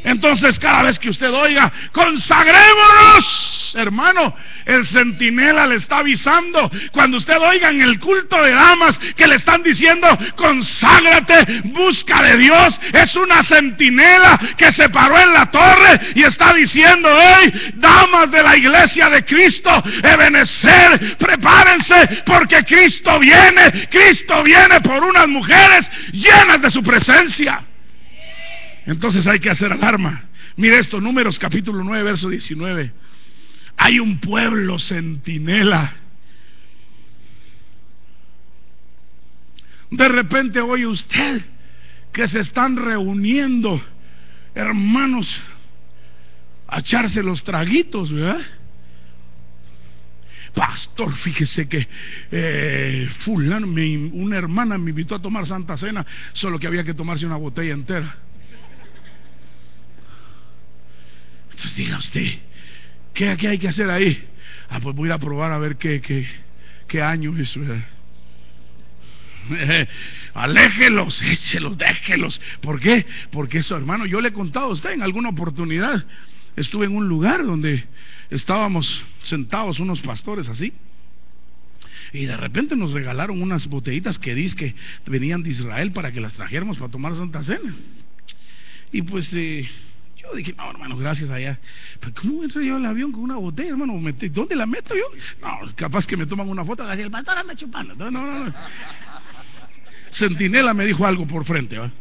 [0.03, 4.35] Entonces cada vez que usted oiga, consagrémonos, hermano,
[4.65, 6.69] el centinela le está avisando.
[6.91, 12.37] Cuando usted oiga en el culto de damas que le están diciendo, conságrate, busca de
[12.37, 18.31] Dios, es una centinela que se paró en la torre y está diciendo, hey, damas
[18.31, 25.91] de la iglesia de Cristo, Ebenecer, prepárense porque Cristo viene, Cristo viene por unas mujeres
[26.11, 27.61] llenas de su presencia.
[28.85, 30.25] Entonces hay que hacer alarma.
[30.57, 32.91] Mire esto, números capítulo 9, verso 19.
[33.77, 35.93] Hay un pueblo centinela.
[39.91, 41.41] De repente oye usted
[42.11, 43.81] que se están reuniendo
[44.53, 45.41] hermanos
[46.67, 48.41] a echarse los traguitos, ¿verdad?
[50.53, 51.85] Pastor, fíjese que
[52.31, 57.25] eh, fulano, una hermana me invitó a tomar Santa Cena, solo que había que tomarse
[57.25, 58.15] una botella entera.
[61.51, 62.39] Entonces diga usted,
[63.15, 64.23] ¿qué, hay que hacer ahí?
[64.69, 66.27] Ah, pues voy a ir a probar a ver qué, qué,
[66.87, 67.57] qué año es.
[70.33, 72.41] aléjelos, échelos, déjelos.
[72.61, 73.05] ¿Por qué?
[73.31, 76.05] Porque eso, hermano, yo le he contado a usted en alguna oportunidad.
[76.55, 77.85] Estuve en un lugar donde
[78.29, 80.73] estábamos sentados unos pastores así.
[82.13, 84.75] Y de repente nos regalaron unas botellitas que dice que
[85.05, 87.75] venían de Israel para que las trajéramos para tomar Santa Cena.
[88.91, 89.67] Y pues eh,
[90.29, 91.59] yo dije, no, hermano, gracias allá.
[91.99, 93.93] Pero ¿cómo entro yo al avión con una botella, hermano?
[94.31, 95.03] ¿Dónde la meto yo?
[95.41, 96.89] No, capaz que me toman una foto.
[96.91, 97.95] El pastor anda chupando.
[97.95, 98.53] No, no, no.
[100.11, 101.91] Centinela me dijo algo por frente, ¿va?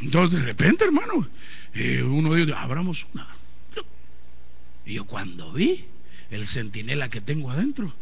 [0.00, 1.28] Entonces, de repente, hermano,
[1.74, 3.26] eh, uno de ellos, abramos una.
[4.84, 5.84] Y yo cuando vi
[6.30, 7.92] el centinela que tengo adentro,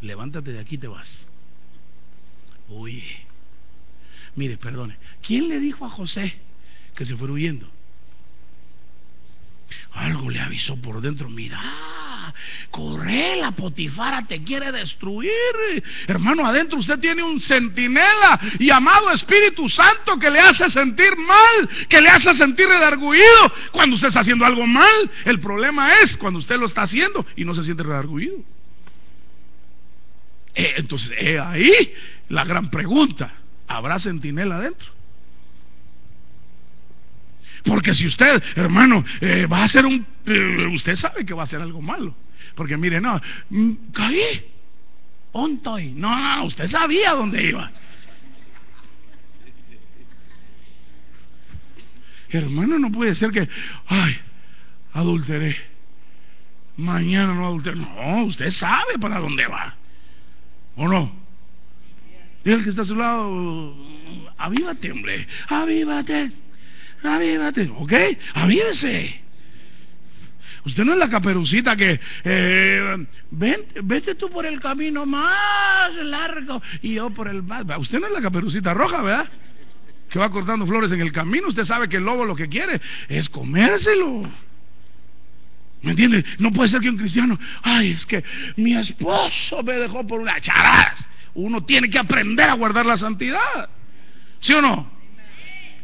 [0.00, 1.26] levántate de aquí, te vas.
[2.68, 3.04] Uy,
[4.34, 6.34] mire, perdone, ¿quién le dijo a José
[6.94, 7.70] que se fuera huyendo?
[9.94, 11.62] Algo le avisó por dentro, mira,
[12.70, 15.30] corre, la potifara te quiere destruir.
[16.08, 22.00] Hermano, adentro usted tiene un centinela llamado Espíritu Santo que le hace sentir mal, que
[22.00, 25.10] le hace sentir redarguido cuando usted está haciendo algo mal.
[25.24, 28.36] El problema es cuando usted lo está haciendo y no se siente redarguido.
[30.56, 31.94] Eh, entonces, ahí
[32.28, 33.32] la gran pregunta,
[33.68, 34.92] ¿habrá centinela adentro?
[37.64, 40.06] Porque si usted, hermano, eh, va a hacer un...
[40.26, 42.14] Eh, usted sabe que va a hacer algo malo.
[42.54, 44.50] Porque mire, no, mm, caí.
[45.32, 45.92] Ontoy.
[45.92, 47.70] No, no, usted sabía dónde iba.
[52.28, 53.48] Hermano, no puede ser que,
[53.86, 54.16] ay,
[54.92, 55.56] adulteré.
[56.76, 57.76] Mañana no adulteré.
[57.76, 59.74] No, usted sabe para dónde va.
[60.76, 61.12] ¿O no?
[62.44, 63.74] El que está a su lado,
[64.36, 66.30] avívate, hombre, avívate,
[67.04, 67.92] avívate, ¿ok?
[68.34, 69.24] Avívese.
[70.64, 76.94] Usted no es la caperucita que, eh, vete tú por el camino más largo y
[76.94, 77.64] yo por el más.
[77.78, 79.28] Usted no es la caperucita roja, ¿verdad?
[80.08, 81.48] Que va cortando flores en el camino.
[81.48, 84.22] Usted sabe que el lobo lo que quiere es comérselo.
[85.82, 86.24] ¿Me entiende?
[86.38, 88.24] No puede ser que un cristiano, ay, es que
[88.56, 91.06] mi esposo me dejó por una charadas.
[91.34, 93.68] Uno tiene que aprender a guardar la santidad.
[94.40, 94.93] ¿Sí o no?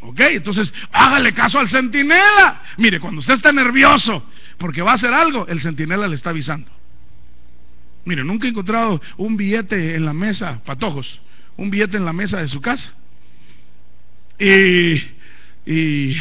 [0.02, 2.62] Ok, entonces hágale caso al centinela.
[2.78, 4.24] Mire, cuando usted está nervioso
[4.56, 6.70] porque va a hacer algo, el centinela le está avisando.
[8.04, 11.20] Mire, nunca he encontrado un billete en la mesa, patojos,
[11.56, 12.94] un billete en la mesa de su casa.
[14.38, 14.94] Y,
[15.66, 16.16] y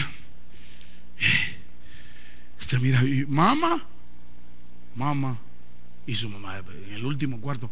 [2.59, 3.85] usted mira, y mamá,
[4.95, 5.37] mamá,
[6.05, 7.71] y su mamá en el último cuarto,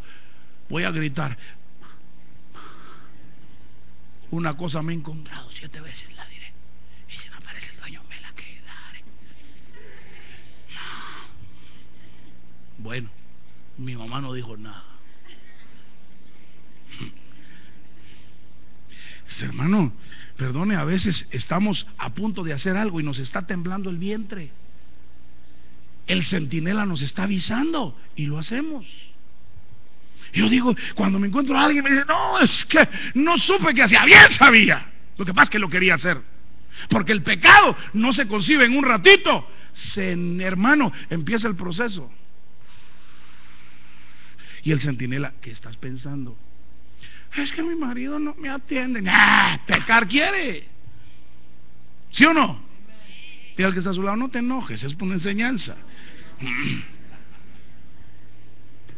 [0.69, 1.37] voy a gritar,
[4.31, 6.51] una cosa me he encontrado siete veces, la diré.
[7.09, 9.03] Y si no aparece el dueño, me la quedaré.
[12.77, 13.09] Bueno,
[13.77, 14.97] mi mamá no dijo nada.
[19.43, 19.93] hermano,
[20.35, 24.51] perdone, a veces estamos a punto de hacer algo y nos está temblando el vientre.
[26.07, 28.85] El centinela nos está avisando y lo hacemos.
[30.33, 33.83] Yo digo, cuando me encuentro a alguien me dice, no, es que no supe que
[33.83, 34.85] hacía, bien sabía.
[35.17, 36.21] Lo que pasa es que lo quería hacer.
[36.89, 39.49] Porque el pecado no se concibe en un ratito.
[39.73, 42.11] Se, hermano, empieza el proceso.
[44.63, 46.37] Y el centinela, ¿qué estás pensando?
[47.35, 49.03] Es que mi marido no me atiende.
[49.07, 49.59] ¡Ah!
[49.65, 50.67] Pecar quiere.
[52.11, 52.65] ¿Sí o no?
[53.57, 55.75] Y al que está a su lado, no te enojes, es una enseñanza.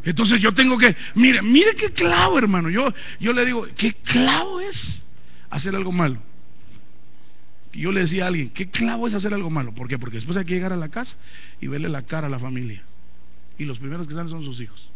[0.03, 2.69] Entonces yo tengo que, mire, mire qué clavo, hermano.
[2.69, 5.03] Yo, yo le digo, qué clavo es
[5.49, 6.19] hacer algo malo.
[7.73, 9.73] yo le decía a alguien, qué clavo es hacer algo malo.
[9.73, 9.99] ¿Por qué?
[9.99, 11.15] Porque después hay que llegar a la casa
[11.59, 12.83] y verle la cara a la familia.
[13.57, 14.89] Y los primeros que salen son sus hijos.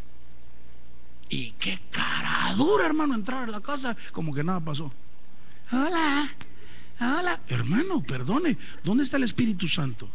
[1.30, 4.94] Y qué cara dura, hermano, entrar a la casa como que nada pasó.
[5.72, 6.30] Hola,
[7.00, 7.40] hola.
[7.48, 10.10] Hermano, perdone, ¿dónde está el Espíritu Santo?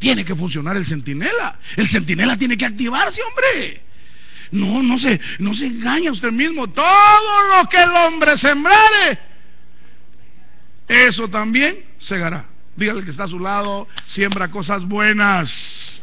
[0.00, 1.58] Tiene que funcionar el centinela.
[1.76, 3.82] El centinela tiene que activarse, hombre.
[4.50, 6.68] No, no se, no se engaña usted mismo.
[6.68, 9.18] Todo lo que el hombre sembrare,
[10.88, 12.46] eso también segará.
[12.74, 16.02] Dígale que está a su lado, siembra cosas buenas.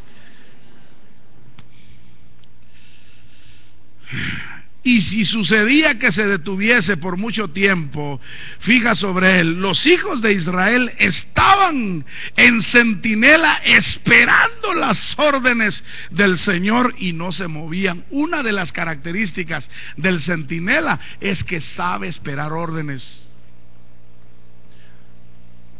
[4.88, 8.21] Y si sucedía que se detuviese por mucho tiempo,
[8.59, 12.05] fija sobre él, los hijos de Israel estaban
[12.38, 18.05] en centinela esperando las órdenes del Señor y no se movían.
[18.11, 23.27] Una de las características del centinela es que sabe esperar órdenes.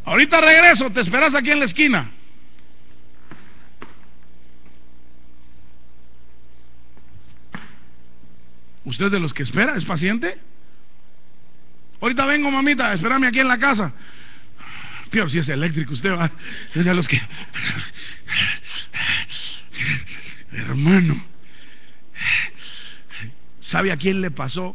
[0.04, 2.12] Ahorita regreso, te esperas aquí en la esquina.
[8.88, 9.76] ¿Usted de los que espera?
[9.76, 10.38] ¿Es paciente?
[12.00, 13.92] Ahorita vengo, mamita, espérame aquí en la casa.
[15.12, 16.32] Peor si es eléctrico, usted va.
[16.74, 17.20] Es de los que.
[20.54, 21.22] Hermano,
[23.60, 24.74] ¿sabe a quién le pasó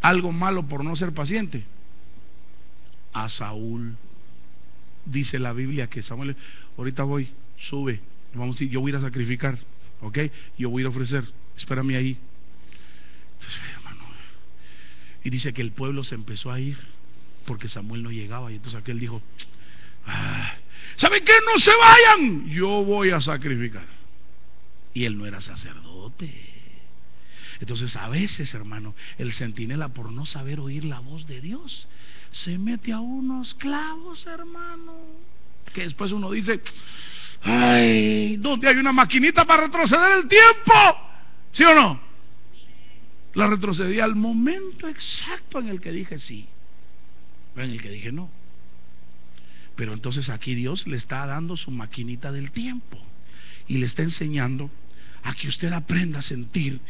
[0.00, 1.62] algo malo por no ser paciente?
[3.12, 3.96] A Saúl.
[5.04, 6.36] Dice la Biblia que Samuel,
[6.78, 7.28] ahorita voy,
[7.58, 8.00] sube,
[8.32, 9.58] vamos a ir, yo voy a ir a sacrificar,
[10.00, 10.20] ¿ok?
[10.56, 11.24] Yo voy a ir a ofrecer,
[11.54, 12.18] espérame ahí.
[15.24, 16.78] Y dice que el pueblo se empezó a ir
[17.46, 18.52] porque Samuel no llegaba.
[18.52, 19.22] Y entonces aquel dijo,
[20.06, 20.54] ah,
[20.96, 21.32] ¿saben qué?
[21.46, 23.86] No se vayan, yo voy a sacrificar.
[24.92, 26.30] Y él no era sacerdote.
[27.58, 31.88] Entonces a veces, hermano, el centinela por no saber oír la voz de Dios,
[32.30, 34.94] se mete a unos clavos, hermano.
[35.72, 36.60] Que después uno dice,
[37.42, 40.72] ay, ¿dónde hay una maquinita para retroceder el tiempo?
[41.52, 42.13] ¿Sí o no?
[43.34, 46.46] La retrocedí al momento exacto en el que dije sí,
[47.56, 48.30] en el que dije no.
[49.76, 52.98] Pero entonces aquí Dios le está dando su maquinita del tiempo
[53.66, 54.70] y le está enseñando
[55.24, 56.80] a que usted aprenda a sentir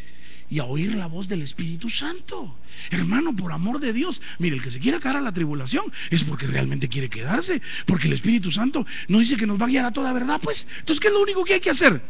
[0.51, 2.59] y a oír la voz del Espíritu Santo.
[2.90, 6.22] Hermano, por amor de Dios, mire, el que se quiera caer a la tribulación es
[6.24, 9.86] porque realmente quiere quedarse, porque el Espíritu Santo no dice que nos va a guiar
[9.86, 12.03] a toda verdad, pues, entonces, ¿qué es lo único que hay que hacer?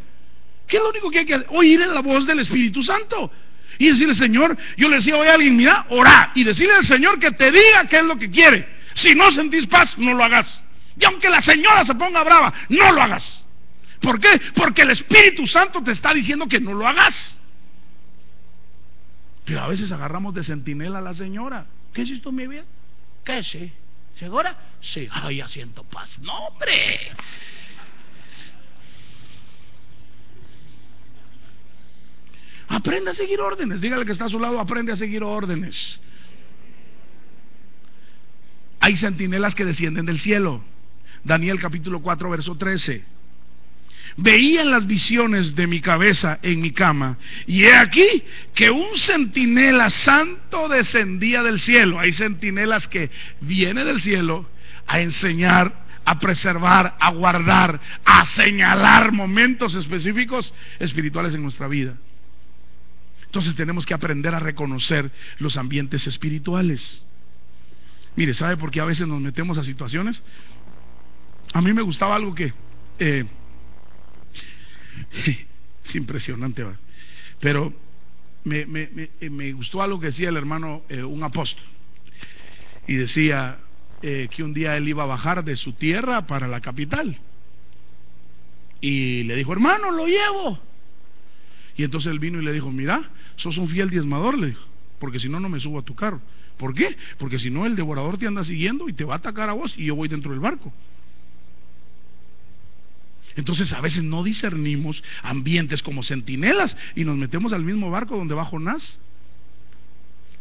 [0.67, 1.47] ¿Qué es lo único que hay que hacer?
[1.51, 3.31] Oír la voz del Espíritu Santo.
[3.77, 6.31] Y decirle, Señor, yo le decía hoy a alguien, mira, orá.
[6.35, 8.67] Y decirle al Señor que te diga qué es lo que quiere.
[8.93, 10.63] Si no sentís paz, no lo hagas.
[10.97, 13.45] Y aunque la señora se ponga brava, no lo hagas.
[13.99, 14.41] ¿Por qué?
[14.53, 17.37] Porque el Espíritu Santo te está diciendo que no lo hagas.
[19.43, 21.65] Pero a veces agarramos de sentinela a la señora.
[21.93, 22.63] ¿Qué es esto, mi vida?
[23.23, 23.71] ¿Qué sí?
[24.19, 24.55] ¿Segura?
[24.81, 25.07] Sí.
[25.11, 26.19] Ay, ya siento paz.
[26.19, 27.11] No, hombre.
[32.67, 33.81] Aprende a seguir órdenes.
[33.81, 35.99] Dígale que está a su lado, aprende a seguir órdenes.
[38.79, 40.63] Hay sentinelas que descienden del cielo.
[41.23, 43.03] Daniel capítulo 4, verso 13.
[44.17, 47.17] Veían las visiones de mi cabeza en mi cama.
[47.47, 51.99] Y he aquí que un centinela santo descendía del cielo.
[51.99, 53.09] Hay centinelas que
[53.41, 54.47] viene del cielo
[54.87, 61.95] a enseñar, a preservar, a guardar, a señalar momentos específicos espirituales en nuestra vida.
[63.35, 67.03] Entonces tenemos que aprender a reconocer los ambientes espirituales.
[68.15, 70.23] Mire, ¿sabe por qué a veces nos metemos a situaciones?
[71.51, 72.53] A mí me gustaba algo que...
[72.97, 73.25] Eh,
[75.85, 76.77] es impresionante, ¿va?
[77.41, 77.73] pero
[78.45, 81.65] me, me, gustó algo que decía el hermano, eh, un apóstol.
[82.87, 83.57] Y decía
[84.01, 87.19] eh, que un día él iba a bajar de su tierra para la capital.
[88.79, 90.57] Y le dijo, hermano, lo llevo.
[91.75, 94.65] Y entonces él vino y le dijo, mira, sos un fiel diezmador, le dijo,
[94.99, 96.21] porque si no, no me subo a tu carro.
[96.57, 96.95] ¿Por qué?
[97.17, 99.73] Porque si no, el devorador te anda siguiendo y te va a atacar a vos
[99.77, 100.71] y yo voy dentro del barco.
[103.35, 108.35] Entonces a veces no discernimos ambientes como centinelas y nos metemos al mismo barco donde
[108.35, 108.99] va Jonás.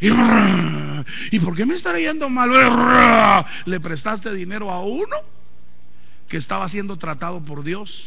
[0.01, 3.47] Y, por qué me está yendo mal?
[3.65, 5.17] Le prestaste dinero a uno
[6.29, 8.07] que estaba siendo tratado por Dios.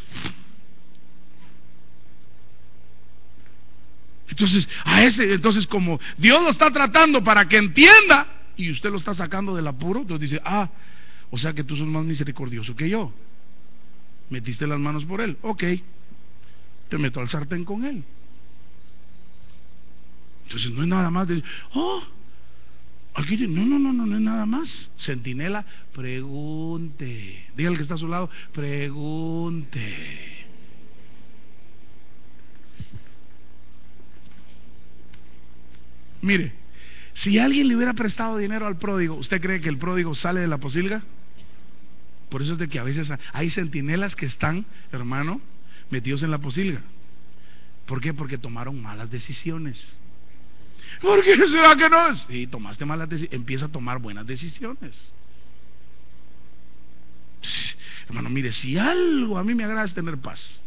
[4.38, 8.98] Entonces, a ese, entonces como Dios lo está tratando para que entienda y usted lo
[8.98, 10.70] está sacando del apuro, entonces dice, ah,
[11.32, 13.12] o sea que tú sos más misericordioso que yo.
[14.30, 15.64] Metiste las manos por él, ok,
[16.88, 18.04] te meto al sartén con él.
[20.44, 21.42] Entonces no es nada más de,
[21.74, 22.04] oh,
[23.16, 24.92] aquí, no, no, no, no, no es nada más.
[25.00, 25.66] Centinela,
[25.96, 27.48] pregunte.
[27.56, 30.47] Dígale que está a su lado, pregunte.
[36.22, 36.54] Mire,
[37.14, 40.48] si alguien le hubiera prestado dinero al pródigo, ¿usted cree que el pródigo sale de
[40.48, 41.02] la posilga?
[42.30, 45.42] Por eso es de que a veces hay centinelas que están, hermano,
[45.90, 46.82] metidos en la posilga.
[47.86, 48.14] ¿Por qué?
[48.14, 49.98] Porque tomaron malas decisiones.
[51.02, 52.16] ¿Por qué será que no?
[52.16, 55.14] Si tomaste malas decisiones, empieza a tomar buenas decisiones.
[58.08, 60.62] Hermano, mire, si algo a mí me agrada es tener paz.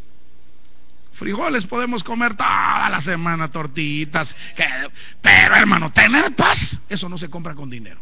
[1.21, 4.35] Frijoles podemos comer toda la semana, tortitas.
[5.21, 8.01] pero hermano, tener paz, eso no se compra con dinero.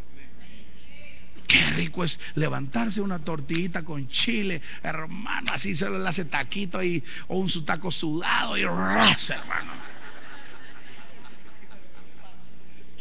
[1.46, 7.04] Qué rico es levantarse una tortillita con chile, hermano, así se le hace taquito y,
[7.28, 9.74] o un su taco sudado y rosa, hermano.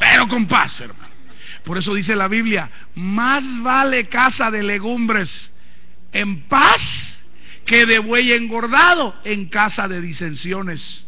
[0.01, 1.15] Pero con paz, hermano.
[1.63, 5.55] Por eso dice la Biblia, más vale casa de legumbres
[6.11, 7.18] en paz
[7.69, 11.07] que de buey engordado en casa de disensiones.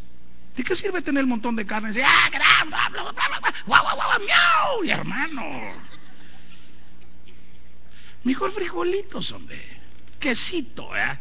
[0.54, 1.90] ¿De qué sirve tener un montón de carne?
[1.94, 2.28] Y, ah,
[4.84, 5.42] y hermano.
[8.24, 9.58] Mejor frijolitos, hombre.
[10.18, 11.18] Quesito, ¿eh?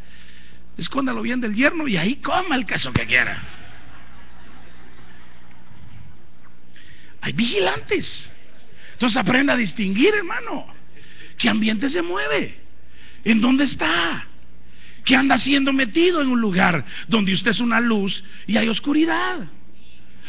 [0.78, 3.42] Escóndalo bien del yerno y ahí coma el queso que quiera.
[7.22, 8.30] Hay vigilantes.
[8.92, 10.68] Entonces aprenda a distinguir, hermano.
[11.38, 12.60] ¿Qué ambiente se mueve?
[13.24, 14.29] ¿En dónde está?
[15.04, 19.48] Que anda siendo metido en un lugar donde usted es una luz y hay oscuridad.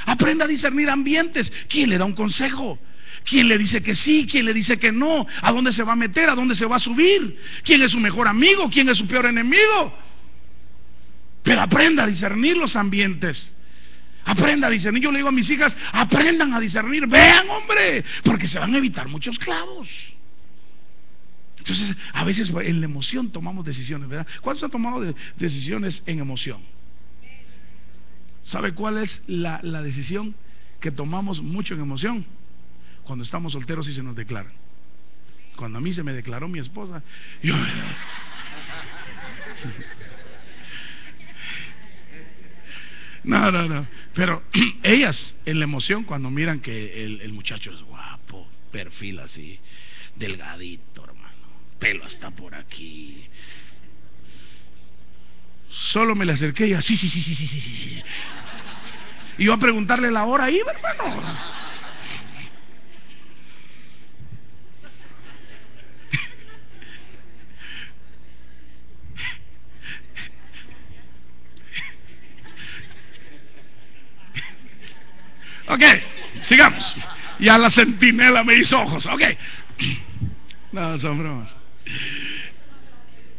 [0.06, 1.52] Aprenda a discernir ambientes.
[1.68, 2.78] ¿Quién le da un consejo?
[3.24, 4.26] ¿Quién le dice que sí?
[4.30, 5.26] ¿Quién le dice que no?
[5.42, 6.28] ¿A dónde se va a meter?
[6.30, 7.38] ¿A dónde se va a subir?
[7.62, 8.70] ¿Quién es su mejor amigo?
[8.70, 9.94] ¿Quién es su peor enemigo?
[11.42, 13.54] Pero aprenda a discernir los ambientes.
[14.24, 15.02] Aprenda a discernir.
[15.02, 17.06] Yo le digo a mis hijas, aprendan a discernir.
[17.06, 19.88] Vean, hombre, porque se van a evitar muchos clavos.
[21.60, 24.26] Entonces, a veces en la emoción tomamos decisiones, ¿verdad?
[24.40, 26.60] ¿Cuántos han tomado decisiones en emoción?
[28.42, 30.34] ¿Sabe cuál es la, decisión
[30.80, 32.24] que tomamos mucho en emoción?
[33.04, 34.50] Cuando estamos solteros y se nos declara.
[35.56, 37.02] Cuando a mí se me declaró mi esposa,
[37.42, 37.54] yo...
[43.22, 43.86] No, no, no.
[44.14, 44.42] Pero
[44.82, 49.60] ellas en la emoción cuando miran que el, el muchacho es guapo, perfil así,
[50.16, 51.19] delgadito, hermano
[51.80, 53.28] pelo hasta por aquí.
[55.70, 58.02] Solo me le acerqué y así, sí, sí, sí, sí, sí, sí.
[59.38, 61.22] Y yo a preguntarle la hora ahí, hermano.
[75.68, 75.82] Ok,
[76.42, 76.94] sigamos.
[77.38, 79.06] Ya la centinela me hizo ojos.
[79.06, 79.22] Ok.
[80.72, 81.59] No, son bromas.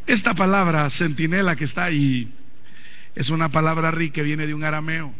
[0.06, 2.32] Esta palabra centinela que está ahí
[3.14, 5.12] es una palabra rica que viene de un arameo.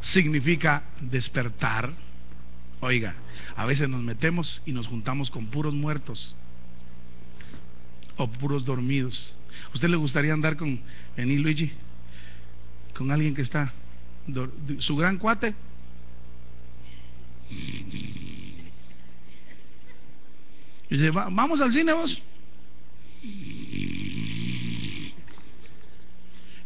[0.00, 1.90] Significa despertar.
[2.80, 3.14] Oiga,
[3.56, 6.36] a veces nos metemos y nos juntamos con puros muertos
[8.16, 9.34] o puros dormidos.
[9.72, 10.80] ¿Usted le gustaría andar con
[11.16, 11.72] Eni Luigi?
[12.94, 13.72] Con alguien que está
[14.78, 15.54] su gran cuate.
[20.90, 22.20] Dice, vamos al cine vos.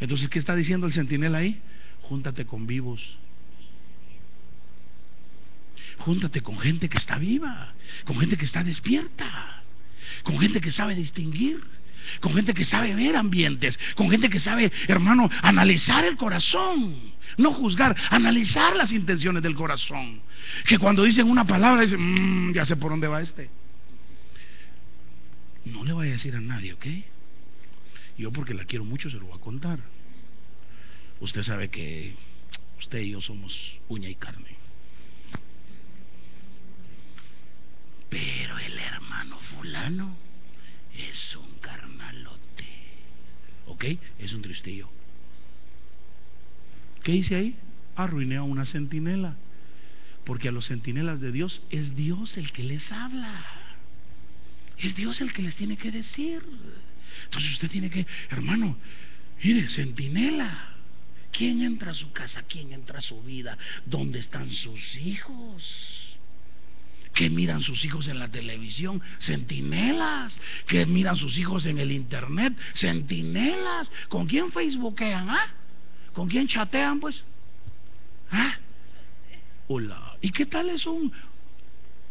[0.00, 1.60] Entonces, ¿qué está diciendo el centinela ahí?
[2.02, 3.18] Júntate con vivos.
[5.98, 9.62] Júntate con gente que está viva, con gente que está despierta,
[10.22, 11.60] con gente que sabe distinguir,
[12.20, 16.96] con gente que sabe ver ambientes, con gente que sabe, hermano, analizar el corazón,
[17.36, 20.20] no juzgar, analizar las intenciones del corazón.
[20.66, 23.50] Que cuando dicen una palabra dicen, mmm, ya sé por dónde va este.
[25.72, 26.86] No le voy a decir a nadie, ¿ok?
[28.16, 29.78] Yo porque la quiero mucho se lo voy a contar.
[31.20, 32.14] Usted sabe que
[32.78, 34.56] usted y yo somos uña y carne.
[38.08, 40.16] Pero el hermano fulano
[40.96, 42.66] es un carnalote.
[43.66, 43.84] ¿Ok?
[44.18, 44.88] Es un tristillo.
[47.02, 47.56] ¿Qué dice ahí?
[47.94, 49.36] Arruiné a una centinela.
[50.24, 53.57] Porque a los centinelas de Dios es Dios el que les habla.
[54.81, 56.43] Es Dios el que les tiene que decir.
[57.24, 58.76] Entonces usted tiene que, hermano,
[59.43, 60.74] mire, centinela.
[61.33, 62.43] ¿Quién entra a su casa?
[62.49, 63.59] ¿Quién entra a su vida?
[63.85, 66.09] ¿Dónde están sus hijos?
[67.14, 72.57] que miran sus hijos en la televisión, centinelas, que miran sus hijos en el internet,
[72.74, 75.29] centinelas, ¿con quién facebookean?
[75.29, 75.49] Ah?
[76.12, 77.24] ¿Con quién chatean pues?
[78.31, 78.57] ¿Ah?
[79.66, 81.12] Hola, ¿y qué tal es un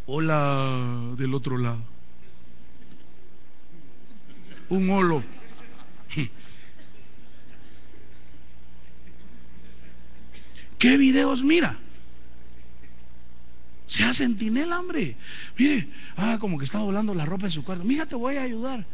[0.07, 1.96] hola del otro lado?
[4.70, 5.24] Un holo.
[10.80, 11.78] ¿Qué videos mira?
[13.88, 15.15] Sea centinela, hombre.
[15.57, 15.88] Mire,
[16.18, 17.84] ah, como que está doblando la ropa en su cuarto.
[17.84, 18.86] Mira, te voy a ayudar.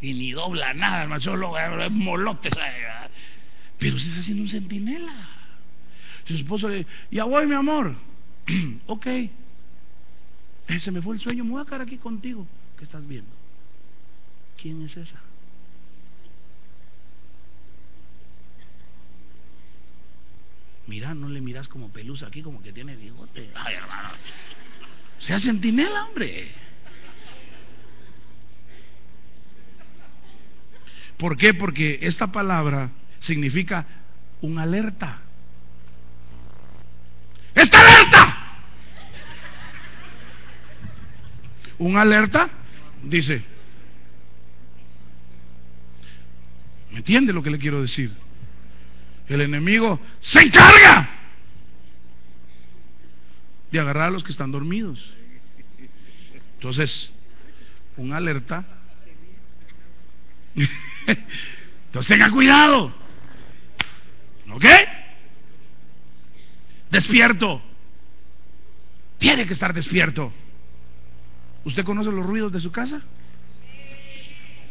[0.00, 2.50] Y ni dobla nada, hermano, solo es molote.
[3.78, 5.28] Pero usted está haciendo un centinela.
[6.26, 7.94] Su esposo le ya voy, mi amor.
[8.86, 9.06] ok.
[10.78, 12.46] Se me fue el sueño, me voy a quedar aquí contigo.
[12.78, 13.30] ¿Qué estás viendo?
[14.60, 15.20] ¿Quién es esa?
[20.86, 23.50] Mira, no le miras como pelusa aquí, como que tiene bigote.
[23.54, 24.10] Ay, hermano.
[25.18, 26.52] Sea centinela, hombre.
[31.16, 31.54] ¿Por qué?
[31.54, 33.86] Porque esta palabra significa
[34.42, 35.20] un alerta.
[37.54, 38.36] ¡Está alerta!
[41.78, 42.48] Un alerta
[43.02, 43.42] dice,
[46.90, 48.12] ¿me entiende lo que le quiero decir?
[49.28, 51.10] el enemigo se encarga
[53.70, 55.12] de agarrar a los que están dormidos.
[56.54, 57.12] Entonces,
[57.96, 58.64] un alerta.
[61.86, 62.94] Entonces tenga cuidado.
[64.50, 64.64] ¿Ok?
[66.90, 67.62] Despierto.
[69.18, 70.32] Tiene que estar despierto.
[71.66, 73.02] ¿Usted conoce los ruidos de su casa?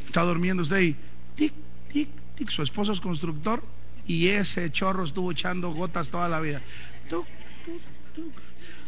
[0.08, 0.96] Está durmiendo usted y
[1.36, 1.54] tic,
[1.91, 2.50] tic, tic.
[2.50, 3.62] Su esposo es constructor
[4.08, 6.62] y ese chorro estuvo echando gotas toda la vida.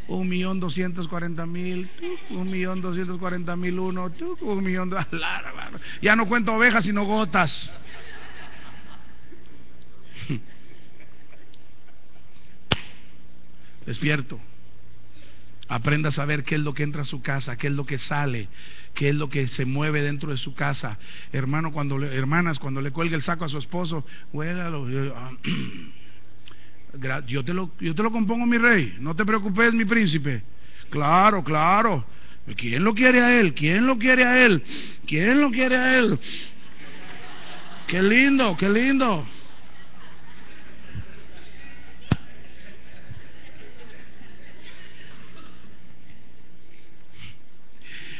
[0.07, 1.89] Un millón doscientos cuarenta mil,
[2.29, 4.95] un millón doscientos cuarenta mil uno, un millón de...
[6.01, 7.73] Ya no cuento ovejas sino gotas.
[13.85, 14.39] Despierto.
[15.69, 17.97] Aprenda a saber qué es lo que entra a su casa, qué es lo que
[17.97, 18.47] sale,
[18.93, 20.97] qué es lo que se mueve dentro de su casa.
[21.33, 24.87] Hermano, cuando le, hermanas, cuando le cuelgue el saco a su esposo, huélalo.
[25.15, 25.31] Ah,
[27.27, 28.95] yo te, lo, yo te lo compongo, mi rey.
[28.99, 30.41] No te preocupes, mi príncipe.
[30.89, 32.05] Claro, claro.
[32.55, 33.53] ¿Quién lo quiere a él?
[33.53, 34.63] ¿Quién lo quiere a él?
[35.05, 36.17] ¿Quién lo quiere a él?
[37.87, 39.25] Qué lindo, qué lindo.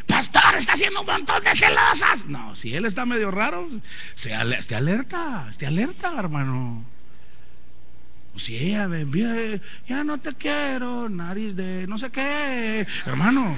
[0.08, 2.26] Pastor, está haciendo un montón de celosas.
[2.26, 3.70] No, si él está medio raro,
[4.16, 4.34] esté
[4.76, 6.84] alerta, esté alerta, hermano.
[8.36, 13.58] Si ella me envía, ya no te quiero, nariz de no sé qué, hermano.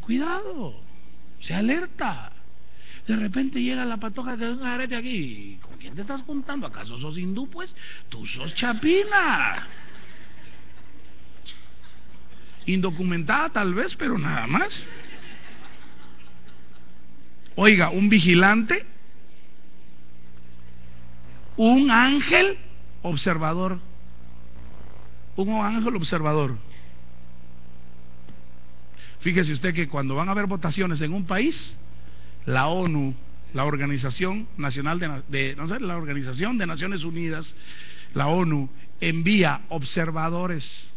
[0.00, 0.80] Cuidado,
[1.40, 2.32] se alerta.
[3.06, 5.58] De repente llega la patoja que un arete aquí.
[5.62, 6.66] ¿Con quién te estás juntando?
[6.66, 7.48] ¿Acaso sos hindú?
[7.48, 7.74] Pues
[8.08, 9.68] tú sos chapina.
[12.66, 14.88] Indocumentada tal vez, pero nada más.
[17.56, 18.86] Oiga, un vigilante,
[21.56, 22.56] un ángel
[23.02, 23.78] observador,
[25.36, 26.56] un ángel observador.
[29.20, 31.78] Fíjese usted que cuando van a haber votaciones en un país,
[32.46, 33.14] la ONU,
[33.52, 37.56] la Organización Nacional de, no sé, la Organización de Naciones Unidas,
[38.14, 40.90] la ONU envía observadores.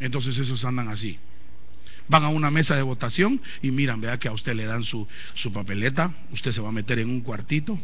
[0.00, 1.18] Entonces esos andan así.
[2.08, 5.06] Van a una mesa de votación y miran, vea que a usted le dan su,
[5.34, 7.78] su papeleta, usted se va a meter en un cuartito,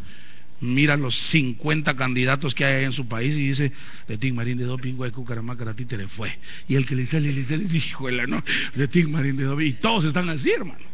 [0.60, 3.72] mira los 50 candidatos que hay en su país y dice,
[4.08, 6.38] de Tim Marín de Doping, de Cucaramaca, a ti te le fue.
[6.68, 8.42] Y el que le sale, le sale, dijo, ¿no?
[8.74, 9.66] De Tim Marín de Doping.
[9.66, 10.84] Y todos están así, hermano.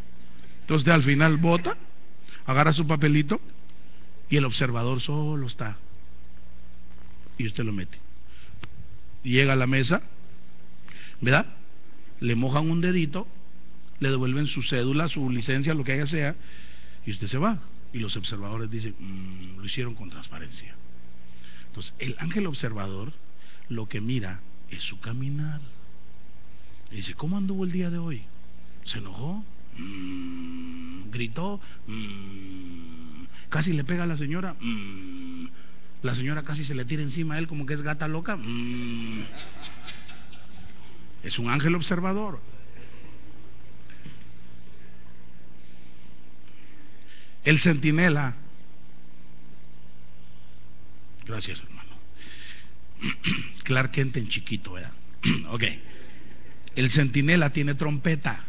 [0.62, 1.76] Entonces usted al final vota,
[2.46, 3.40] agarra su papelito
[4.28, 5.76] y el observador solo está.
[7.38, 7.98] Y usted lo mete.
[9.22, 10.02] Llega a la mesa,
[11.20, 11.46] ¿verdad?
[12.20, 13.26] Le mojan un dedito,
[13.98, 16.36] le devuelven su cédula, su licencia, lo que haya sea,
[17.04, 17.58] y usted se va.
[17.92, 20.74] Y los observadores dicen, mm, lo hicieron con transparencia.
[21.66, 23.12] Entonces, el ángel observador
[23.68, 24.40] lo que mira
[24.70, 25.60] es su caminar.
[26.90, 28.22] Y dice, ¿cómo anduvo el día de hoy?
[28.84, 29.44] ¿Se enojó?
[29.78, 34.56] Mm, gritó, mm, casi le pega a la señora,
[36.02, 38.36] la señora casi se le tira encima a él como que es gata loca.
[41.22, 42.40] Es un ángel observador.
[47.44, 48.34] El centinela.
[51.26, 51.90] Gracias, hermano.
[53.64, 54.92] Clark Kent en chiquito, ¿verdad?
[55.50, 55.64] ok.
[56.76, 58.44] El centinela tiene trompeta.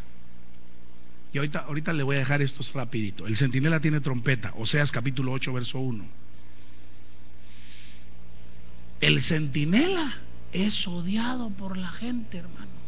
[1.34, 3.26] Y ahorita, ahorita le voy a dejar esto rapidito.
[3.26, 6.05] El centinela tiene trompeta, Oseas capítulo 8, verso 1.
[8.99, 10.17] El centinela
[10.52, 12.82] es odiado por la gente, hermano.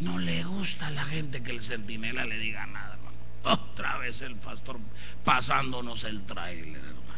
[0.00, 3.16] No le gusta a la gente que el centinela le diga nada, hermano.
[3.42, 4.78] Otra vez el pastor
[5.24, 7.08] pasándonos el trailer, hermano.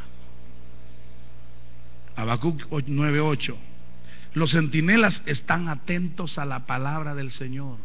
[2.17, 3.57] Habacuc 9:8.
[4.33, 7.79] Los centinelas están atentos a la palabra del Señor.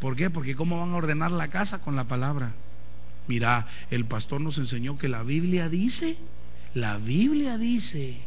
[0.00, 0.30] ¿Por qué?
[0.30, 2.52] Porque ¿cómo van a ordenar la casa con la palabra?
[3.26, 6.16] Mira, el pastor nos enseñó que la Biblia dice,
[6.76, 8.18] la Biblia dice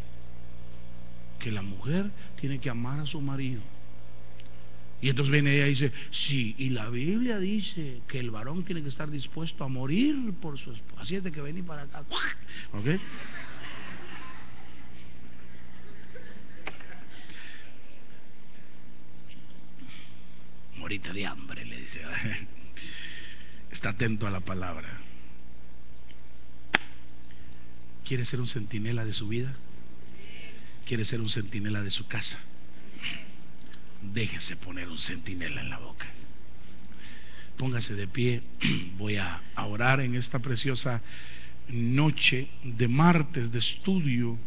[1.38, 2.10] que la mujer
[2.42, 3.62] tiene que amar a su marido.
[5.02, 8.82] Y entonces viene ella y dice, sí, y la Biblia dice que el varón tiene
[8.82, 11.04] que estar dispuesto a morir por su esposa.
[11.04, 12.04] Así es de que vení para acá.
[12.74, 13.00] ¿Ok?
[20.76, 22.02] morita de hambre, le dice.
[23.72, 25.09] Está atento a la palabra.
[28.10, 29.54] ¿Quiere ser un centinela de su vida?
[30.88, 32.40] ¿Quiere ser un centinela de su casa?
[34.02, 36.08] Déjese poner un centinela en la boca.
[37.56, 38.42] Póngase de pie.
[38.98, 41.04] Voy a orar en esta preciosa
[41.68, 44.40] noche de martes de estudio.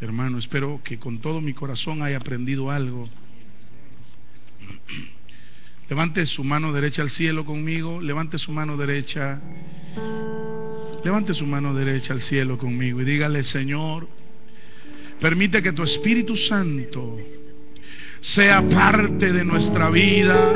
[0.00, 3.10] Hermano, espero que con todo mi corazón haya aprendido algo.
[5.90, 8.00] Levante su mano derecha al cielo conmigo.
[8.00, 9.42] Levante su mano derecha.
[11.06, 14.08] Levante su mano derecha al cielo conmigo y dígale, Señor,
[15.20, 17.16] permite que tu Espíritu Santo
[18.18, 20.52] sea parte de nuestra vida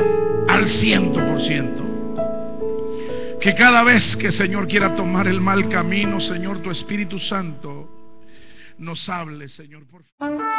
[0.49, 3.39] al ciento por ciento.
[3.39, 7.89] Que cada vez que Señor quiera tomar el mal camino, Señor, tu Espíritu Santo
[8.77, 10.50] nos hable, Señor, por favor.